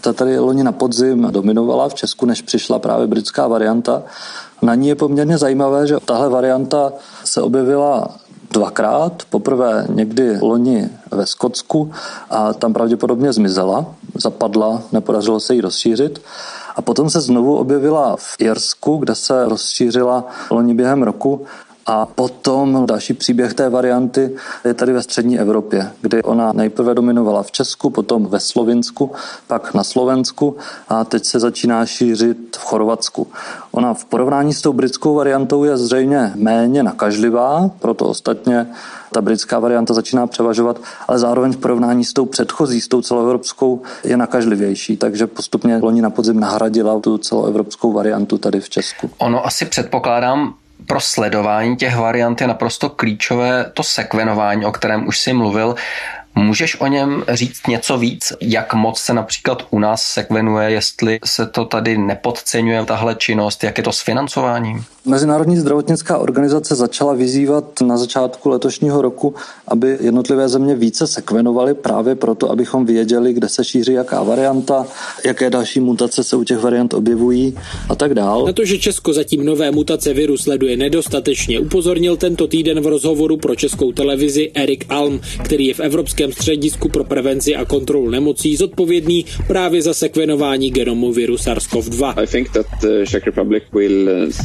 Ta 0.00 0.12
tady 0.12 0.38
loni 0.38 0.64
na 0.64 0.72
podzim 0.72 1.28
dominovala 1.30 1.88
v 1.88 1.94
Česku, 1.94 2.26
než 2.26 2.42
přišla 2.42 2.78
právě 2.78 3.06
britská 3.06 3.48
varianta. 3.48 4.02
Na 4.62 4.74
ní 4.74 4.88
je 4.88 4.94
poměrně 4.94 5.38
zajímavé, 5.38 5.86
že 5.86 5.96
tahle 6.04 6.28
varianta 6.28 6.92
se 7.24 7.42
objevila 7.42 8.08
dvakrát. 8.56 9.22
Poprvé 9.30 9.86
někdy 9.88 10.38
loni 10.42 10.88
ve 11.10 11.26
Skotsku 11.26 11.92
a 12.30 12.52
tam 12.52 12.72
pravděpodobně 12.72 13.32
zmizela, 13.32 13.86
zapadla, 14.14 14.82
nepodařilo 14.92 15.40
se 15.40 15.54
jí 15.54 15.60
rozšířit. 15.60 16.22
A 16.76 16.82
potom 16.82 17.10
se 17.10 17.20
znovu 17.20 17.56
objevila 17.56 18.16
v 18.16 18.36
Irsku, 18.38 18.96
kde 18.96 19.14
se 19.14 19.44
rozšířila 19.44 20.24
loni 20.50 20.74
během 20.74 21.02
roku 21.02 21.46
a 21.86 22.06
potom 22.06 22.86
další 22.86 23.14
příběh 23.14 23.54
té 23.54 23.68
varianty 23.68 24.36
je 24.64 24.74
tady 24.74 24.92
ve 24.92 25.02
střední 25.02 25.38
Evropě, 25.38 25.92
kdy 26.00 26.22
ona 26.22 26.52
nejprve 26.52 26.94
dominovala 26.94 27.42
v 27.42 27.52
Česku, 27.52 27.90
potom 27.90 28.26
ve 28.26 28.40
Slovinsku, 28.40 29.10
pak 29.46 29.74
na 29.74 29.84
Slovensku 29.84 30.56
a 30.88 31.04
teď 31.04 31.24
se 31.24 31.40
začíná 31.40 31.86
šířit 31.86 32.56
v 32.56 32.64
Chorvatsku. 32.64 33.26
Ona 33.70 33.94
v 33.94 34.04
porovnání 34.04 34.54
s 34.54 34.62
tou 34.62 34.72
britskou 34.72 35.14
variantou 35.14 35.64
je 35.64 35.76
zřejmě 35.76 36.32
méně 36.34 36.82
nakažlivá, 36.82 37.70
proto 37.78 38.04
ostatně 38.04 38.66
ta 39.12 39.20
britská 39.20 39.58
varianta 39.58 39.94
začíná 39.94 40.26
převažovat, 40.26 40.80
ale 41.08 41.18
zároveň 41.18 41.52
v 41.52 41.56
porovnání 41.56 42.04
s 42.04 42.12
tou 42.12 42.26
předchozí, 42.26 42.80
s 42.80 42.88
tou 42.88 43.02
celoevropskou, 43.02 43.82
je 44.04 44.16
nakažlivější, 44.16 44.96
takže 44.96 45.26
postupně 45.26 45.78
loni 45.82 46.02
na 46.02 46.10
podzim 46.10 46.40
nahradila 46.40 47.00
tu 47.00 47.18
celoevropskou 47.18 47.92
variantu 47.92 48.38
tady 48.38 48.60
v 48.60 48.68
Česku. 48.70 49.10
Ono 49.18 49.46
asi 49.46 49.64
předpokládám, 49.64 50.54
pro 50.86 51.00
sledování 51.00 51.76
těch 51.76 51.96
variant 51.96 52.40
je 52.40 52.46
naprosto 52.46 52.88
klíčové 52.88 53.70
to 53.74 53.82
sekvenování, 53.82 54.64
o 54.64 54.72
kterém 54.72 55.06
už 55.06 55.18
si 55.18 55.32
mluvil. 55.32 55.74
Můžeš 56.38 56.80
o 56.80 56.86
něm 56.86 57.24
říct 57.28 57.66
něco 57.66 57.98
víc? 57.98 58.32
Jak 58.40 58.74
moc 58.74 58.98
se 58.98 59.14
například 59.14 59.62
u 59.70 59.78
nás 59.78 60.02
sekvenuje, 60.02 60.70
jestli 60.70 61.18
se 61.24 61.46
to 61.46 61.64
tady 61.64 61.98
nepodceňuje 61.98 62.84
tahle 62.84 63.14
činnost, 63.14 63.64
jak 63.64 63.78
je 63.78 63.84
to 63.84 63.92
s 63.92 64.00
financováním? 64.00 64.84
Mezinárodní 65.04 65.56
zdravotnická 65.56 66.18
organizace 66.18 66.74
začala 66.74 67.14
vyzývat 67.14 67.80
na 67.80 67.96
začátku 67.96 68.48
letošního 68.48 69.02
roku, 69.02 69.34
aby 69.68 69.98
jednotlivé 70.00 70.48
země 70.48 70.74
více 70.74 71.06
sekvenovaly 71.06 71.74
právě 71.74 72.14
proto, 72.14 72.50
abychom 72.50 72.86
věděli, 72.86 73.32
kde 73.32 73.48
se 73.48 73.64
šíří 73.64 73.92
jaká 73.92 74.22
varianta, 74.22 74.86
jaké 75.24 75.50
další 75.50 75.80
mutace 75.80 76.24
se 76.24 76.36
u 76.36 76.44
těch 76.44 76.58
variant 76.58 76.94
objevují 76.94 77.58
a 77.88 77.94
tak 77.94 78.14
dál. 78.14 78.46
Na 78.46 78.52
to, 78.52 78.64
že 78.64 78.78
Česko 78.78 79.12
zatím 79.12 79.44
nové 79.44 79.70
mutace 79.70 80.14
viru 80.14 80.36
sleduje 80.36 80.76
nedostatečně, 80.76 81.60
upozornil 81.60 82.16
tento 82.16 82.46
týden 82.46 82.80
v 82.80 82.86
rozhovoru 82.86 83.36
pro 83.36 83.54
českou 83.54 83.92
televizi 83.92 84.50
Erik 84.54 84.86
Alm, 84.88 85.20
který 85.44 85.66
je 85.66 85.74
v 85.74 85.80
Evropském 86.26 86.42
středisku 86.42 86.88
pro 86.88 87.04
prevenci 87.04 87.56
a 87.56 87.64
kontrolu 87.64 88.10
nemocí 88.10 88.56
zodpovědný 88.56 89.24
právě 89.46 89.82
za 89.82 89.94
sekvenování 89.94 90.70
genomu 90.70 91.12
viru 91.12 91.34
SARS-CoV-2. 91.34 92.14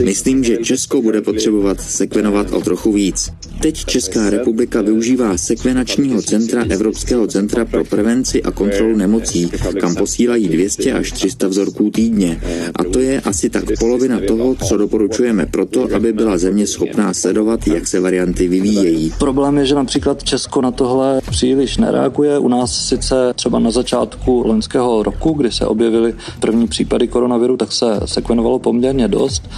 Myslím, 0.04 0.44
že 0.44 0.52
že 0.52 0.58
Česko 0.58 1.02
bude 1.02 1.22
potřebovat 1.22 1.82
sekvenovat 1.82 2.52
o 2.52 2.62
trochu 2.62 2.92
víc. 2.92 3.30
Teď 3.62 3.86
Česká 3.86 4.30
republika 4.30 4.82
využívá 4.82 5.38
sekvenačního 5.38 6.22
centra 6.22 6.66
Evropského 6.70 7.28
centra 7.28 7.66
pro 7.66 7.86
prevenci 7.86 8.44
a 8.44 8.52
kontrolu 8.52 8.96
nemocí, 8.96 9.52
kam 9.80 9.96
posílají 9.96 10.48
200 10.48 10.94
až 10.94 11.12
300 11.12 11.48
vzorků 11.48 11.90
týdně. 11.90 12.42
A 12.76 12.84
to 12.84 13.00
je 13.00 13.22
asi 13.22 13.50
tak 13.50 13.64
polovina 13.80 14.20
toho, 14.28 14.56
co 14.56 14.78
doporučujeme 14.78 15.46
proto, 15.46 15.88
aby 15.96 16.14
byla 16.14 16.38
země 16.38 16.68
schopná 16.68 17.14
sledovat, 17.14 17.68
jak 17.68 17.88
se 17.88 18.00
varianty 18.00 18.48
vyvíjejí. 18.48 19.14
Problém 19.20 19.58
je, 19.58 19.66
že 19.66 19.76
například 19.76 20.24
Česko 20.24 20.62
na 20.62 20.72
tohle 20.72 21.22
příliš 21.30 21.71
příliš 21.72 21.78
nereaguje. 21.78 22.40
U 22.40 22.48
nás 22.48 22.88
sice 22.88 23.34
třeba 23.34 23.60
na 23.60 23.72
začátku 23.72 24.44
loňského 24.48 25.04
roku, 25.04 25.34
kdy 25.34 25.52
se 25.52 25.66
objevily 25.66 26.16
první 26.40 26.68
případy 26.68 27.08
koronaviru, 27.08 27.58
tak 27.58 27.72
se 27.72 28.00
sekvenovalo 28.06 28.60
poměrně 28.60 29.08
dost, 29.08 29.50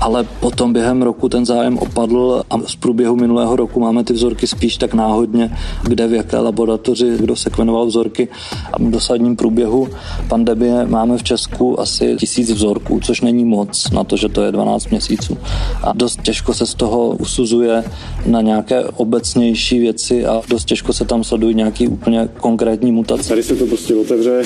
ale 0.00 0.24
potom 0.40 0.72
během 0.72 1.02
roku 1.02 1.28
ten 1.28 1.46
zájem 1.46 1.78
opadl 1.78 2.42
a 2.50 2.58
z 2.66 2.76
průběhu 2.76 3.16
minulého 3.16 3.56
roku 3.56 3.80
máme 3.80 4.04
ty 4.04 4.12
vzorky 4.12 4.46
spíš 4.46 4.76
tak 4.76 4.94
náhodně, 4.94 5.56
kde 5.82 6.06
v 6.06 6.12
jaké 6.12 6.38
laboratoři 6.38 7.16
kdo 7.20 7.36
sekvenoval 7.36 7.86
vzorky 7.86 8.28
a 8.72 8.78
v 8.78 8.90
dosadním 8.90 9.36
průběhu 9.36 9.88
pandemie 10.28 10.86
máme 10.86 11.18
v 11.18 11.22
Česku 11.22 11.80
asi 11.80 12.16
tisíc 12.16 12.50
vzorků, 12.50 13.00
což 13.00 13.20
není 13.20 13.44
moc 13.44 13.90
na 13.90 14.04
to, 14.04 14.16
že 14.16 14.28
to 14.28 14.42
je 14.42 14.52
12 14.52 14.90
měsíců. 14.90 15.38
A 15.82 15.92
dost 15.94 16.22
těžko 16.22 16.54
se 16.54 16.66
z 16.66 16.74
toho 16.74 17.08
usuzuje 17.08 17.84
na 18.26 18.40
nějaké 18.40 18.84
obecnější 18.84 19.78
věci 19.78 20.26
a 20.26 20.42
dost 20.48 20.64
těžko 20.64 20.92
se 20.92 21.04
tam 21.04 21.24
sledují 21.24 21.41
nějaký 21.50 21.88
úplně 21.88 22.28
konkrétní 22.40 22.92
mutace. 22.92 23.28
Tady 23.28 23.42
se 23.42 23.56
to 23.56 23.66
prostě 23.66 23.94
otevře. 23.94 24.42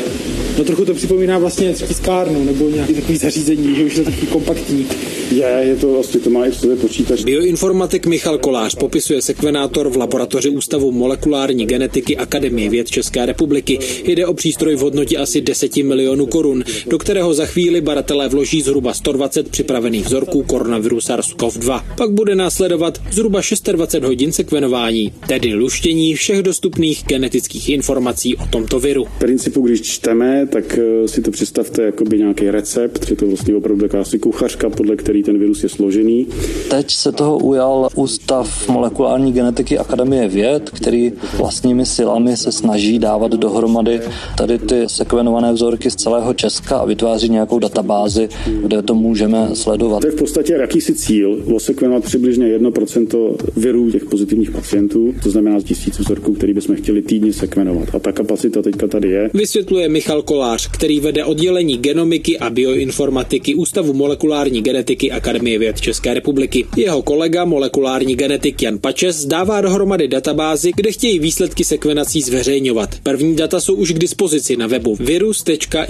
No 0.58 0.64
trochu 0.64 0.84
to 0.84 0.94
připomíná 0.94 1.38
vlastně 1.38 1.72
tiskárnu 1.72 2.44
nebo 2.44 2.68
nějaký 2.68 2.94
takový 2.94 3.18
zařízení, 3.18 3.76
že 3.76 3.84
už 3.84 3.96
je 3.96 4.04
to 4.04 4.10
takový 4.10 4.26
kompaktní. 4.26 4.86
Je, 5.30 5.60
je 5.60 5.76
to 5.76 5.92
vlastně, 5.92 6.20
to 6.20 6.30
má 6.30 6.46
i 6.46 6.50
v 6.50 6.56
sobě 6.56 6.76
počítač. 6.76 7.24
Bioinformatik 7.24 8.06
Michal 8.06 8.38
Kolář 8.38 8.74
popisuje 8.74 9.22
sekvenátor 9.22 9.88
v 9.88 9.96
laboratoři 9.96 10.50
Ústavu 10.50 10.92
molekulární 10.92 11.66
genetiky 11.66 12.16
Akademie 12.16 12.70
věd 12.70 12.90
České 12.90 13.26
republiky. 13.26 13.78
Jde 14.04 14.26
o 14.26 14.34
přístroj 14.34 14.76
v 14.76 14.80
hodnotě 14.80 15.18
asi 15.18 15.40
10 15.40 15.76
milionů 15.76 16.26
korun, 16.26 16.64
do 16.86 16.98
kterého 16.98 17.34
za 17.34 17.46
chvíli 17.46 17.80
baratelé 17.80 18.28
vloží 18.28 18.62
zhruba 18.62 18.94
120 18.94 19.48
připravených 19.48 20.06
vzorků 20.06 20.42
koronaviru 20.42 20.98
SARS-CoV-2. 20.98 21.82
Pak 21.96 22.10
bude 22.10 22.34
následovat 22.34 23.00
zhruba 23.12 23.40
26 23.72 24.04
hodin 24.04 24.32
sekvenování, 24.32 25.12
tedy 25.28 25.54
luštění 25.54 26.14
všech 26.14 26.42
dostupných 26.42 26.85
genetických 26.94 27.68
informací 27.68 28.36
o 28.36 28.46
tomto 28.46 28.80
viru. 28.80 29.04
V 29.04 29.18
principu, 29.18 29.60
když 29.60 29.82
čteme, 29.82 30.46
tak 30.46 30.78
eh, 30.78 31.08
si 31.08 31.22
to 31.22 31.30
představte 31.30 31.82
jako 31.82 32.04
by 32.04 32.18
nějaký 32.18 32.50
recept, 32.50 33.10
je 33.10 33.16
to 33.16 33.26
vlastně 33.26 33.54
opravdu 33.54 33.82
taková 33.82 34.04
si 34.04 34.18
kuchařka, 34.18 34.70
podle 34.70 34.96
který 34.96 35.22
ten 35.22 35.38
virus 35.38 35.62
je 35.62 35.68
složený. 35.68 36.26
Teď 36.70 36.90
se 36.90 37.12
toho 37.12 37.38
ujal 37.38 37.88
Ústav 37.94 38.68
molekulární 38.68 39.32
genetiky 39.32 39.78
Akademie 39.78 40.28
věd, 40.28 40.70
který 40.70 41.12
vlastními 41.36 41.86
silami 41.86 42.36
se 42.36 42.52
snaží 42.52 42.98
dávat 42.98 43.32
dohromady 43.32 44.00
tady 44.38 44.58
ty 44.58 44.82
sekvenované 44.86 45.52
vzorky 45.52 45.90
z 45.90 45.94
celého 45.94 46.34
Česka 46.34 46.76
a 46.78 46.84
vytváří 46.84 47.28
nějakou 47.28 47.58
databázi, 47.58 48.28
kde 48.62 48.82
to 48.82 48.94
můžeme 48.94 49.48
sledovat. 49.54 50.00
To 50.00 50.06
je 50.06 50.12
v 50.12 50.18
podstatě 50.18 50.52
jakýsi 50.52 50.94
cíl, 50.94 51.42
osekvenovat 51.54 52.04
přibližně 52.04 52.58
1% 52.58 53.36
virů 53.56 53.90
těch 53.90 54.04
pozitivních 54.04 54.50
pacientů, 54.50 55.14
to 55.22 55.30
znamená 55.30 55.60
tisíc 55.60 55.98
vzorků, 55.98 56.32
který 56.32 56.54
bychom 56.54 56.75
chtěli 56.76 57.02
týdně 57.02 57.32
sekvenovat. 57.32 57.94
A 57.94 57.98
ta 57.98 58.12
kapacita 58.12 58.62
teďka 58.62 58.86
tady 58.86 59.10
je. 59.10 59.30
Vysvětluje 59.34 59.88
Michal 59.88 60.22
Kolář, 60.22 60.68
který 60.70 61.00
vede 61.00 61.24
oddělení 61.24 61.78
genomiky 61.78 62.38
a 62.38 62.50
bioinformatiky 62.50 63.54
Ústavu 63.54 63.92
molekulární 63.92 64.62
genetiky 64.62 65.12
Akademie 65.12 65.58
věd 65.58 65.80
České 65.80 66.14
republiky. 66.14 66.66
Jeho 66.76 67.02
kolega 67.02 67.44
molekulární 67.44 68.16
genetik 68.16 68.62
Jan 68.62 68.78
Pačes 68.78 69.24
dává 69.24 69.60
dohromady 69.60 70.08
databázi, 70.08 70.70
kde 70.76 70.92
chtějí 70.92 71.18
výsledky 71.18 71.64
sekvenací 71.64 72.22
zveřejňovat. 72.22 72.90
První 73.02 73.36
data 73.36 73.60
jsou 73.60 73.74
už 73.74 73.92
k 73.92 73.98
dispozici 73.98 74.56
na 74.56 74.66
webu 74.66 74.96
virus.img.cas.cz. 75.00 75.86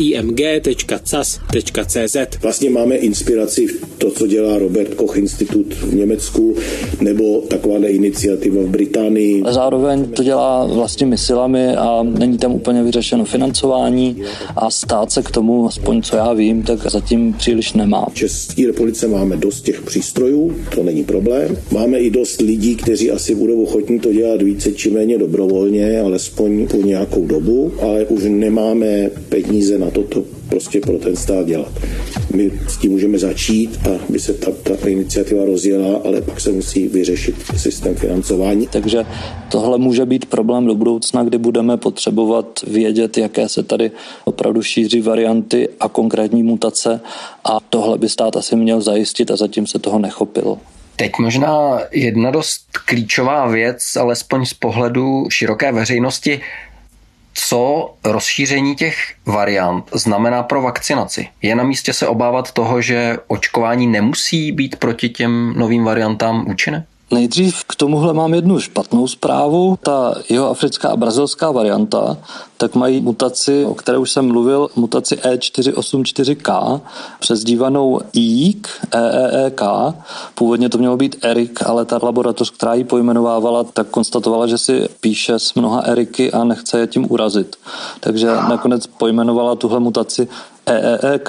Vlastně 2.43 2.71
máme 2.71 2.97
inspiraci 2.97 3.66
v 3.66 3.87
to, 3.99 4.11
co 4.11 4.26
dělá 4.26 4.59
Robert 4.59 4.95
Koch 4.95 5.16
Institut 5.16 5.75
v 5.75 5.95
Německu, 5.95 6.57
nebo 7.00 7.40
taková 7.40 7.76
iniciativa 7.87 8.62
v 8.62 8.69
Británii. 8.69 9.43
Zároveň 9.50 10.05
to 10.05 10.23
dělá 10.23 10.64
vlastními 10.76 11.18
silami 11.18 11.76
a 11.76 12.02
není 12.02 12.38
tam 12.38 12.54
úplně 12.54 12.83
vyřešeno 12.83 13.25
financování 13.25 14.23
a 14.56 14.71
stát 14.71 15.12
se 15.12 15.23
k 15.23 15.30
tomu, 15.30 15.66
aspoň 15.66 16.02
co 16.02 16.16
já 16.16 16.33
vím, 16.33 16.62
tak 16.62 16.90
zatím 16.90 17.33
příliš 17.33 17.73
nemá. 17.73 18.06
V 18.11 18.14
České 18.14 18.66
republice 18.66 19.09
máme 19.09 19.37
dost 19.37 19.61
těch 19.61 19.83
přístrojů, 19.83 20.56
to 20.75 20.83
není 20.83 21.04
problém. 21.04 21.56
Máme 21.73 21.99
i 21.99 22.11
dost 22.11 22.40
lidí, 22.40 22.76
kteří 22.76 23.11
asi 23.11 23.35
budou 23.35 23.62
ochotní 23.62 23.99
to 23.99 24.12
dělat 24.12 24.42
více 24.42 24.73
či 24.73 24.90
méně 24.90 25.18
dobrovolně, 25.18 26.00
alespoň 26.00 26.66
po 26.66 26.76
nějakou 26.76 27.26
dobu, 27.26 27.73
ale 27.83 28.04
už 28.04 28.23
nemáme 28.28 29.11
peníze 29.28 29.78
na 29.78 29.90
toto 29.90 30.36
prostě 30.49 30.81
pro 30.81 30.99
ten 30.99 31.17
stát 31.17 31.47
dělat. 31.47 31.73
My 32.35 32.53
s 32.69 32.76
tím 32.76 32.91
můžeme 32.91 33.19
začít 33.19 33.79
a 33.87 33.91
by 34.09 34.19
se 34.21 34.35
ta, 34.35 34.50
ta 34.62 34.88
iniciativa 34.88 35.45
rozjela, 35.45 36.00
ale 36.05 36.21
pak 36.21 36.41
se 36.41 36.53
musí 36.53 36.88
vyřešit 36.88 37.37
systém 37.57 37.95
financování. 37.95 38.67
Takže 38.67 39.07
tohle 39.50 39.79
může 39.79 40.07
být 40.07 40.26
problém 40.26 40.67
do 40.67 40.75
budoucna, 40.75 41.25
kdy 41.25 41.38
budeme 41.38 41.76
potřebovat 41.76 42.47
vědět, 42.67 43.19
jaké 43.19 43.49
se 43.49 43.62
tady 43.62 43.91
opravdu 44.25 44.62
šíří 44.62 45.00
varianty 45.00 45.69
a 45.81 45.88
konkrétní 45.88 46.43
mutace 46.43 47.00
a 47.45 47.59
tohle 47.71 47.99
by 47.99 48.09
stát 48.09 48.37
asi 48.37 48.57
měl 48.57 48.81
zajistit 48.81 49.31
a 49.31 49.37
zatím 49.37 49.67
se 49.67 49.79
toho 49.79 49.99
nechopil. 49.99 50.59
Teď 50.97 51.12
možná 51.21 51.81
jedna 51.93 52.31
dost 52.31 52.61
klíčová 52.87 53.47
věc, 53.47 53.97
alespoň 53.97 54.47
z 54.47 54.55
pohledu 54.55 55.26
široké 55.31 55.73
veřejnosti 55.73 56.41
co 57.38 57.95
rozšíření 58.05 58.76
těch 58.76 59.14
variant 59.26 59.90
znamená 59.93 60.43
pro 60.43 60.62
vakcinaci. 60.62 61.28
Je 61.43 61.55
na 61.55 61.64
místě 61.64 61.93
se 61.93 62.09
obávat 62.09 62.52
toho, 62.52 62.83
že 62.83 63.19
očkování 63.26 63.87
nemusí 63.87 64.52
být 64.52 64.76
proti 64.76 65.08
těm 65.08 65.54
novým 65.56 65.84
variantám 65.84 66.45
účinné? 66.49 66.87
Nejdřív 67.10 67.64
k 67.64 67.75
tomuhle 67.75 68.12
mám 68.12 68.34
jednu 68.34 68.60
špatnou 68.60 69.08
zprávu. 69.08 69.78
Ta 69.82 70.14
jeho 70.28 70.50
africká 70.50 70.88
a 70.88 70.97
brazilská 70.97 71.50
varianta 71.50 72.16
tak 72.56 72.75
mají 72.75 73.00
mutaci, 73.00 73.64
o 73.64 73.75
které 73.75 73.99
už 73.99 74.10
jsem 74.10 74.26
mluvil, 74.26 74.69
mutaci 74.76 75.14
E484K, 75.16 76.80
přezdívanou 77.19 78.00
EEK, 78.16 78.69
EEEK. 78.92 79.60
Původně 80.34 80.69
to 80.69 80.78
mělo 80.78 80.97
být 80.97 81.16
Erik, 81.23 81.62
ale 81.66 81.84
ta 81.84 81.99
laboratoř, 82.02 82.50
která 82.50 82.75
ji 82.75 82.84
pojmenovávala, 82.84 83.64
tak 83.64 83.88
konstatovala, 83.88 84.47
že 84.47 84.58
si 84.58 84.88
píše 85.00 85.38
s 85.38 85.54
mnoha 85.54 85.80
Eriky 85.80 86.32
a 86.32 86.45
nechce 86.45 86.78
je 86.78 86.86
tím 86.86 87.06
urazit. 87.12 87.56
Takže 88.00 88.26
nakonec 88.26 88.86
pojmenovala 88.86 89.54
tuhle 89.54 89.80
mutaci 89.80 90.28
EEEK, 90.67 91.29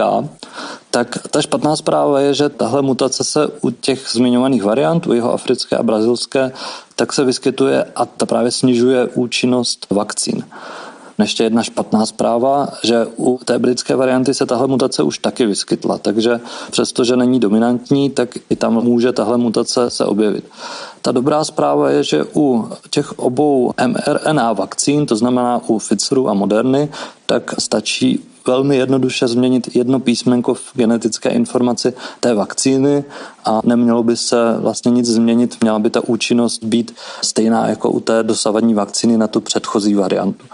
tak 0.91 1.17
ta 1.31 1.41
špatná 1.41 1.75
zpráva 1.75 2.19
je, 2.19 2.33
že 2.33 2.49
tahle 2.49 2.81
mutace 2.81 3.23
se 3.23 3.47
u 3.61 3.69
těch 3.69 4.07
zmiňovaných 4.11 4.63
variantů, 4.63 5.13
jeho 5.13 5.33
africké 5.33 5.77
a 5.77 5.83
brazilské, 5.83 6.51
tak 6.95 7.13
se 7.13 7.23
vyskytuje 7.23 7.85
a 7.95 8.05
ta 8.05 8.25
právě 8.25 8.51
snižuje 8.51 9.07
účinnost 9.07 9.87
vakcín. 9.89 10.43
Ještě 11.19 11.43
jedna 11.43 11.63
špatná 11.63 12.05
zpráva, 12.05 12.67
že 12.83 13.07
u 13.15 13.39
té 13.45 13.59
britské 13.59 13.95
varianty 13.95 14.33
se 14.33 14.45
tahle 14.45 14.67
mutace 14.67 15.03
už 15.03 15.17
taky 15.17 15.45
vyskytla, 15.45 15.97
takže 15.97 16.39
přestože 16.71 17.15
není 17.15 17.39
dominantní, 17.39 18.09
tak 18.09 18.29
i 18.49 18.55
tam 18.55 18.73
může 18.83 19.11
tahle 19.11 19.37
mutace 19.37 19.89
se 19.89 20.05
objevit. 20.05 20.45
Ta 21.01 21.11
dobrá 21.11 21.43
zpráva 21.43 21.89
je, 21.89 22.03
že 22.03 22.25
u 22.35 22.69
těch 22.89 23.19
obou 23.19 23.71
mRNA 23.87 24.53
vakcín, 24.53 25.05
to 25.05 25.15
znamená 25.15 25.61
u 25.67 25.79
Pfizeru 25.79 26.29
a 26.29 26.33
Moderny, 26.33 26.89
tak 27.25 27.55
stačí 27.59 28.23
velmi 28.47 28.77
jednoduše 28.77 29.27
změnit 29.27 29.75
jedno 29.75 29.99
písmenko 29.99 30.53
v 30.53 30.71
genetické 30.75 31.29
informaci 31.29 31.93
té 32.19 32.33
vakcíny 32.33 33.03
a 33.47 33.61
nemělo 33.63 34.03
by 34.03 34.17
se 34.17 34.55
vlastně 34.57 34.91
nic 34.91 35.07
změnit. 35.07 35.57
Měla 35.61 35.79
by 35.79 35.89
ta 35.89 36.01
účinnost 36.07 36.63
být 36.63 36.95
stejná 37.21 37.67
jako 37.67 37.91
u 37.91 37.99
té 37.99 38.23
dosavadní 38.23 38.73
vakcíny 38.73 39.17
na 39.17 39.27
tu 39.27 39.41
předchozí 39.41 39.93
variantu. 39.93 40.45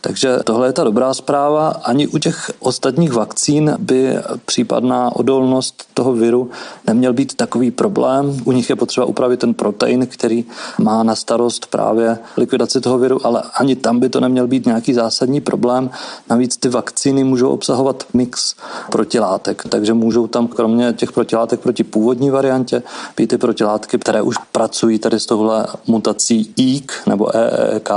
Takže 0.00 0.38
tohle 0.44 0.68
je 0.68 0.72
ta 0.72 0.84
dobrá 0.84 1.14
zpráva. 1.14 1.68
Ani 1.68 2.06
u 2.06 2.18
těch 2.18 2.50
ostatních 2.58 3.12
vakcín 3.12 3.74
by 3.78 4.18
případná 4.44 5.16
odolnost 5.16 5.84
toho 5.94 6.12
viru 6.12 6.50
neměl 6.86 7.12
být 7.12 7.34
takový 7.34 7.70
problém. 7.70 8.36
U 8.44 8.52
nich 8.52 8.70
je 8.70 8.76
potřeba 8.76 9.06
upravit 9.06 9.40
ten 9.40 9.54
protein, 9.54 10.06
který 10.06 10.44
má 10.78 11.02
na 11.02 11.14
starost 11.14 11.66
právě 11.66 12.18
likvidaci 12.36 12.80
toho 12.80 12.98
viru, 12.98 13.26
ale 13.26 13.42
ani 13.54 13.76
tam 13.76 14.00
by 14.00 14.08
to 14.08 14.20
neměl 14.20 14.46
být 14.46 14.66
nějaký 14.66 14.94
zásadní 14.94 15.40
problém. 15.40 15.90
Navíc 16.30 16.56
ty 16.56 16.68
vakcíny 16.68 17.24
můžou 17.24 17.48
obsahovat 17.48 18.04
mix 18.14 18.54
protilátek, 18.90 19.62
takže 19.68 19.94
můžou 19.94 20.26
tam 20.26 20.46
kromě 20.46 20.92
těch 20.92 21.12
protilátek 21.12 21.60
proti 21.60 21.84
původní 21.84 22.30
variantě 22.36 22.82
být 23.16 23.26
ty 23.26 23.38
protilátky, 23.38 23.98
které 23.98 24.22
už 24.22 24.36
pracují 24.52 24.98
tady 24.98 25.20
s 25.20 25.26
tohle 25.26 25.66
mutací 25.86 26.54
EEK 26.58 26.92
nebo 27.06 27.36
EEK. 27.36 27.90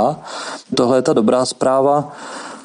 Tohle 0.74 0.98
je 0.98 1.02
ta 1.02 1.12
dobrá 1.12 1.44
zpráva. 1.44 2.12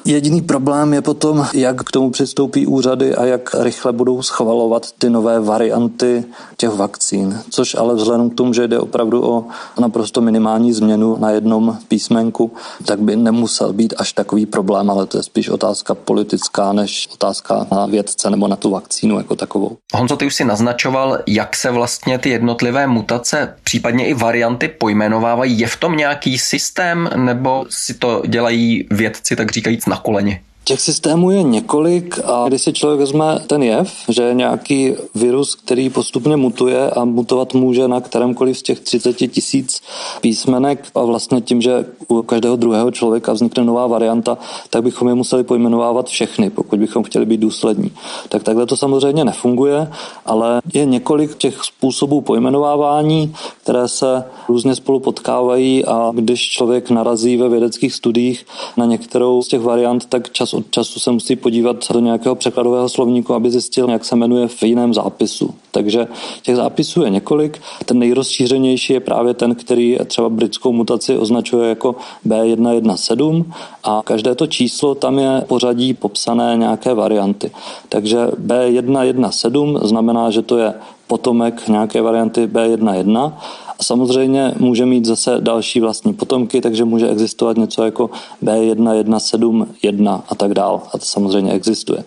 Jediný 0.06 0.42
problém 0.42 0.94
je 0.94 1.02
potom, 1.02 1.46
jak 1.54 1.82
k 1.82 1.90
tomu 1.90 2.10
přistoupí 2.10 2.66
úřady 2.66 3.14
a 3.14 3.24
jak 3.24 3.54
rychle 3.58 3.92
budou 3.92 4.22
schvalovat 4.22 4.92
ty 4.98 5.10
nové 5.10 5.40
varianty 5.40 6.24
těch 6.56 6.70
vakcín, 6.70 7.40
což 7.50 7.74
ale 7.74 7.94
vzhledem 7.94 8.30
k 8.30 8.34
tomu, 8.34 8.52
že 8.52 8.68
jde 8.68 8.78
opravdu 8.78 9.24
o 9.24 9.44
naprosto 9.80 10.20
minimální 10.20 10.72
změnu 10.72 11.16
na 11.20 11.30
jednom 11.30 11.78
písmenku, 11.88 12.52
tak 12.84 13.00
by 13.00 13.16
nemusel 13.16 13.72
být 13.72 13.94
až 13.98 14.12
takový 14.12 14.46
problém, 14.46 14.90
ale 14.90 15.06
to 15.06 15.16
je 15.16 15.22
spíš 15.22 15.48
otázka 15.48 15.94
politická 15.94 16.72
než 16.72 17.08
otázka 17.14 17.66
na 17.72 17.86
vědce 17.86 18.30
nebo 18.30 18.48
na 18.48 18.56
tu 18.56 18.70
vakcínu 18.70 19.18
jako 19.18 19.36
takovou. 19.36 19.76
Honzo, 19.94 20.16
ty 20.16 20.26
už 20.26 20.34
si 20.34 20.44
naznačoval, 20.44 21.18
jak 21.26 21.56
se 21.56 21.70
vlastně 21.70 22.18
ty 22.18 22.28
jednotlivé 22.28 22.86
mutace, 22.86 23.54
případně 23.64 24.06
i 24.06 24.14
varianty 24.14 24.68
pojmenovávají. 24.68 25.58
Je 25.58 25.66
v 25.66 25.76
tom 25.76 25.96
nějaký 25.96 26.38
systém, 26.38 27.10
nebo 27.16 27.66
si 27.68 27.94
to 27.94 28.22
dělají 28.26 28.86
vědci, 28.90 29.36
tak 29.36 29.52
říkajíc, 29.52 29.86
na 29.86 29.95
koleně? 30.00 30.42
Těch 30.68 30.80
systémů 30.80 31.30
je 31.30 31.42
několik 31.42 32.18
a 32.24 32.48
když 32.48 32.62
si 32.62 32.72
člověk 32.72 33.00
vezme 33.00 33.38
ten 33.46 33.62
jev, 33.62 33.92
že 34.08 34.22
je 34.22 34.34
nějaký 34.34 34.94
virus, 35.14 35.54
který 35.54 35.90
postupně 35.90 36.36
mutuje 36.36 36.90
a 36.90 37.04
mutovat 37.04 37.54
může 37.54 37.88
na 37.88 38.00
kterémkoliv 38.00 38.58
z 38.58 38.62
těch 38.62 38.80
30 38.80 39.12
tisíc 39.12 39.80
písmenek 40.20 40.86
a 40.94 41.02
vlastně 41.02 41.40
tím, 41.40 41.62
že 41.62 41.86
u 42.08 42.22
každého 42.22 42.56
druhého 42.56 42.90
člověka 42.90 43.32
vznikne 43.32 43.64
nová 43.64 43.86
varianta, 43.86 44.38
tak 44.70 44.82
bychom 44.82 45.08
je 45.08 45.14
museli 45.14 45.44
pojmenovávat 45.44 46.06
všechny, 46.06 46.50
pokud 46.50 46.78
bychom 46.78 47.02
chtěli 47.02 47.26
být 47.26 47.40
důslední. 47.40 47.90
Tak 48.28 48.42
takhle 48.42 48.66
to 48.66 48.76
samozřejmě 48.76 49.24
nefunguje, 49.24 49.92
ale 50.26 50.60
je 50.74 50.84
několik 50.84 51.34
těch 51.34 51.64
způsobů 51.64 52.20
pojmenovávání, 52.20 53.34
které 53.62 53.88
se 53.88 54.24
různě 54.48 54.74
spolu 54.74 55.00
potkávají 55.00 55.84
a 55.84 56.10
když 56.14 56.48
člověk 56.48 56.90
narazí 56.90 57.36
ve 57.36 57.48
vědeckých 57.48 57.94
studiích 57.94 58.46
na 58.76 58.84
některou 58.84 59.42
z 59.42 59.48
těch 59.48 59.60
variant, 59.60 60.06
tak 60.06 60.32
čas 60.32 60.55
od 60.56 60.70
času 60.70 61.00
se 61.00 61.10
musí 61.10 61.36
podívat 61.36 61.92
do 61.92 62.00
nějakého 62.00 62.34
překladového 62.34 62.88
slovníku, 62.88 63.34
aby 63.34 63.50
zjistil, 63.50 63.90
jak 63.90 64.04
se 64.04 64.16
jmenuje 64.16 64.48
v 64.48 64.62
jiném 64.62 64.94
zápisu. 64.94 65.54
Takže 65.70 66.06
těch 66.42 66.56
zápisů 66.56 67.02
je 67.02 67.10
několik. 67.10 67.60
Ten 67.84 67.98
nejrozšířenější 67.98 68.92
je 68.92 69.00
právě 69.00 69.34
ten, 69.34 69.54
který 69.54 69.98
třeba 70.06 70.28
britskou 70.28 70.72
mutaci 70.72 71.18
označuje 71.18 71.68
jako 71.68 71.96
B117 72.26 73.44
a 73.84 74.02
každé 74.04 74.34
to 74.34 74.46
číslo 74.46 74.94
tam 74.94 75.18
je 75.18 75.44
pořadí 75.48 75.94
popsané 75.94 76.56
nějaké 76.56 76.94
varianty. 76.94 77.50
Takže 77.88 78.26
B117 78.46 79.86
znamená, 79.86 80.30
že 80.30 80.42
to 80.42 80.58
je 80.58 80.74
potomek 81.06 81.68
nějaké 81.68 82.02
varianty 82.02 82.46
B11 82.46 83.32
a 83.65 83.65
samozřejmě 83.82 84.54
může 84.58 84.86
mít 84.86 85.04
zase 85.04 85.36
další 85.40 85.80
vlastní 85.80 86.14
potomky, 86.14 86.60
takže 86.60 86.84
může 86.84 87.08
existovat 87.08 87.56
něco 87.56 87.84
jako 87.84 88.10
B1171 88.44 90.20
a 90.28 90.34
tak 90.34 90.54
dál. 90.54 90.82
A 90.92 90.98
to 90.98 91.04
samozřejmě 91.04 91.52
existuje. 91.52 92.04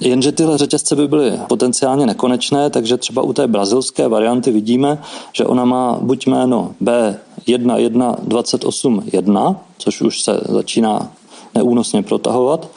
Jenže 0.00 0.32
tyhle 0.32 0.58
řetězce 0.58 0.96
by 0.96 1.08
byly 1.08 1.32
potenciálně 1.48 2.06
nekonečné, 2.06 2.70
takže 2.70 2.96
třeba 2.96 3.22
u 3.22 3.32
té 3.32 3.46
brazilské 3.46 4.08
varianty 4.08 4.50
vidíme, 4.50 5.02
že 5.32 5.44
ona 5.44 5.64
má 5.64 5.98
buď 6.00 6.26
jméno 6.26 6.74
B11281, 6.82 9.56
což 9.78 10.02
už 10.02 10.22
se 10.22 10.40
začíná 10.48 11.12
neúnosně 11.54 12.02
protahovat. 12.02 12.68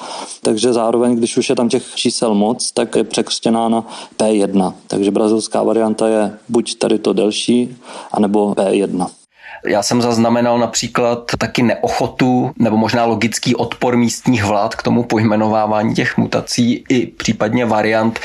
Takže 0.41 0.73
zároveň, 0.73 1.15
když 1.15 1.37
už 1.37 1.49
je 1.49 1.55
tam 1.55 1.69
těch 1.69 1.95
čísel 1.95 2.33
moc, 2.33 2.71
tak 2.71 2.95
je 2.95 3.03
překřtěná 3.03 3.69
na 3.69 3.87
P1. 4.17 4.73
Takže 4.87 5.11
brazilská 5.11 5.63
varianta 5.63 6.07
je 6.07 6.37
buď 6.49 6.75
tady 6.75 6.99
to 6.99 7.13
delší, 7.13 7.77
anebo 8.11 8.51
P1. 8.51 9.18
Já 9.65 9.83
jsem 9.83 10.01
zaznamenal 10.01 10.59
například 10.59 11.31
taky 11.37 11.63
neochotu 11.63 12.51
nebo 12.59 12.77
možná 12.77 13.05
logický 13.05 13.55
odpor 13.55 13.97
místních 13.97 14.43
vlád 14.43 14.75
k 14.75 14.83
tomu 14.83 15.03
pojmenovávání 15.03 15.95
těch 15.95 16.17
mutací 16.17 16.83
i 16.89 17.07
případně 17.07 17.65
variant 17.65 18.19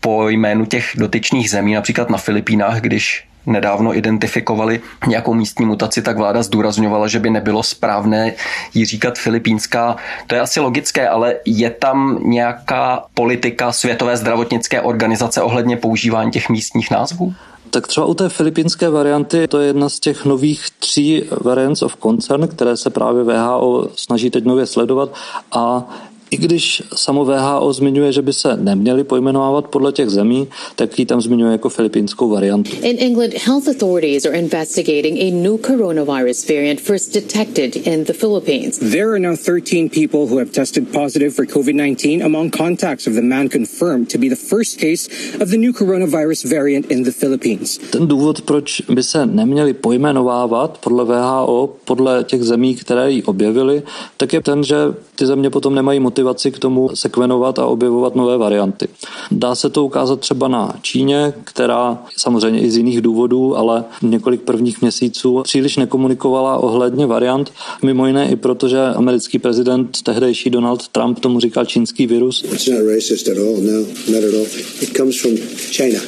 po 0.00 0.28
jménu 0.28 0.66
těch 0.66 0.90
dotyčných 0.96 1.50
zemí, 1.50 1.74
například 1.74 2.10
na 2.10 2.18
Filipínách, 2.18 2.80
když 2.80 3.24
nedávno 3.46 3.96
identifikovali 3.96 4.80
nějakou 5.06 5.34
místní 5.34 5.66
mutaci, 5.66 6.02
tak 6.02 6.16
vláda 6.16 6.42
zdůrazňovala, 6.42 7.08
že 7.08 7.18
by 7.18 7.30
nebylo 7.30 7.62
správné 7.62 8.32
jí 8.74 8.84
říkat 8.84 9.18
filipínská. 9.18 9.96
To 10.26 10.34
je 10.34 10.40
asi 10.40 10.60
logické, 10.60 11.08
ale 11.08 11.34
je 11.44 11.70
tam 11.70 12.18
nějaká 12.22 13.04
politika 13.14 13.72
Světové 13.72 14.16
zdravotnické 14.16 14.80
organizace 14.80 15.42
ohledně 15.42 15.76
používání 15.76 16.30
těch 16.30 16.48
místních 16.48 16.90
názvů? 16.90 17.34
Tak 17.74 17.86
třeba 17.86 18.06
u 18.06 18.14
té 18.14 18.28
filipínské 18.28 18.90
varianty 18.90 19.48
to 19.48 19.60
je 19.60 19.66
jedna 19.66 19.88
z 19.88 20.00
těch 20.00 20.24
nových 20.24 20.66
tří 20.78 21.22
variants 21.40 21.82
of 21.82 21.96
concern, 22.02 22.48
které 22.48 22.76
se 22.76 22.90
právě 22.90 23.24
VHO 23.24 23.88
snaží 23.94 24.30
teď 24.30 24.44
nově 24.44 24.66
sledovat 24.66 25.14
a 25.52 25.88
i 26.34 26.36
když 26.36 26.82
samo 26.94 27.24
VHO 27.24 27.72
zmiňuje, 27.72 28.12
že 28.12 28.22
by 28.22 28.32
se 28.32 28.56
neměly 28.56 29.04
pojmenovávat 29.04 29.68
podle 29.68 29.92
těch 29.92 30.10
zemí, 30.10 30.48
tak 30.76 30.98
ji 30.98 31.06
tam 31.06 31.20
zmiňuje 31.20 31.52
jako 31.52 31.68
filipínskou 31.68 32.28
variantu. 32.28 32.70
In 32.82 32.96
England, 32.98 33.34
health 33.46 33.68
authorities 33.68 34.26
are 34.26 34.38
investigating 34.38 35.18
a 35.20 35.30
new 35.30 35.58
coronavirus 35.58 36.48
variant 36.48 36.80
first 36.80 37.14
detected 37.14 37.76
in 37.76 38.04
the 38.04 38.12
Philippines. 38.12 38.78
There 38.78 39.08
are 39.10 39.18
now 39.18 39.36
13 39.36 39.88
people 39.88 40.20
who 40.20 40.38
have 40.38 40.50
tested 40.50 40.92
positive 40.92 41.30
for 41.30 41.46
COVID-19 41.46 42.24
among 42.24 42.50
contacts 42.50 43.06
of 43.06 43.14
the 43.14 43.22
man 43.22 43.48
confirmed 43.48 44.10
to 44.10 44.18
be 44.18 44.28
the 44.28 44.42
first 44.50 44.80
case 44.80 45.08
of 45.40 45.48
the 45.50 45.56
new 45.56 45.72
coronavirus 45.72 46.50
variant 46.50 46.86
in 46.90 47.04
the 47.04 47.12
Philippines. 47.12 47.78
Ten 47.90 48.06
důvod, 48.06 48.40
proč 48.40 48.82
by 48.94 49.02
se 49.02 49.26
neměli 49.26 49.74
pojmenovávat 49.74 50.78
podle 50.78 51.04
VHO, 51.04 51.76
podle 51.84 52.24
těch 52.24 52.42
zemí, 52.42 52.74
které 52.74 53.10
ji 53.10 53.22
objevily, 53.22 53.82
tak 54.16 54.32
je 54.32 54.40
ten, 54.40 54.64
že 54.64 54.76
ty 55.16 55.26
země 55.26 55.50
potom 55.50 55.74
nemají 55.74 56.00
motivaci 56.00 56.23
k 56.50 56.58
tomu 56.58 56.90
sekvenovat 56.94 57.58
a 57.58 57.66
objevovat 57.66 58.14
nové 58.14 58.38
varianty. 58.38 58.88
Dá 59.30 59.54
se 59.54 59.70
to 59.70 59.84
ukázat 59.84 60.20
třeba 60.20 60.48
na 60.48 60.74
Číně, 60.82 61.32
která 61.44 61.98
samozřejmě 62.16 62.60
i 62.60 62.70
z 62.70 62.76
jiných 62.76 63.00
důvodů, 63.00 63.56
ale 63.56 63.84
několik 64.02 64.40
prvních 64.40 64.82
měsíců 64.82 65.42
příliš 65.42 65.76
nekomunikovala 65.76 66.58
ohledně 66.58 67.06
variant, 67.06 67.52
mimo 67.82 68.06
jiné 68.06 68.30
i 68.30 68.36
proto, 68.36 68.68
že 68.68 68.80
americký 68.80 69.38
prezident 69.38 70.02
tehdejší 70.02 70.50
Donald 70.50 70.88
Trump 70.88 71.18
tomu 71.18 71.40
říkal 71.40 71.64
čínský 71.64 72.06
virus. 72.06 72.44
It's 72.52 72.66
not 72.66 72.80
racist 72.94 73.28
at 73.28 73.38
all, 73.38 73.56
no, 73.60 73.78
not 74.08 74.24
at 74.24 74.34
all. 74.34 74.46
It 74.80 74.96
comes 74.96 75.20
from 75.20 75.36
China. 75.70 76.00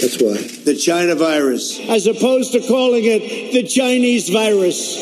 That's 0.00 0.18
why. 0.18 0.38
The 0.64 0.74
China 0.74 1.14
virus. 1.14 1.80
As 1.88 2.06
opposed 2.06 2.52
to 2.52 2.60
calling 2.60 3.04
it 3.04 3.52
the 3.52 3.62
Chinese 3.62 4.32
virus 4.32 4.98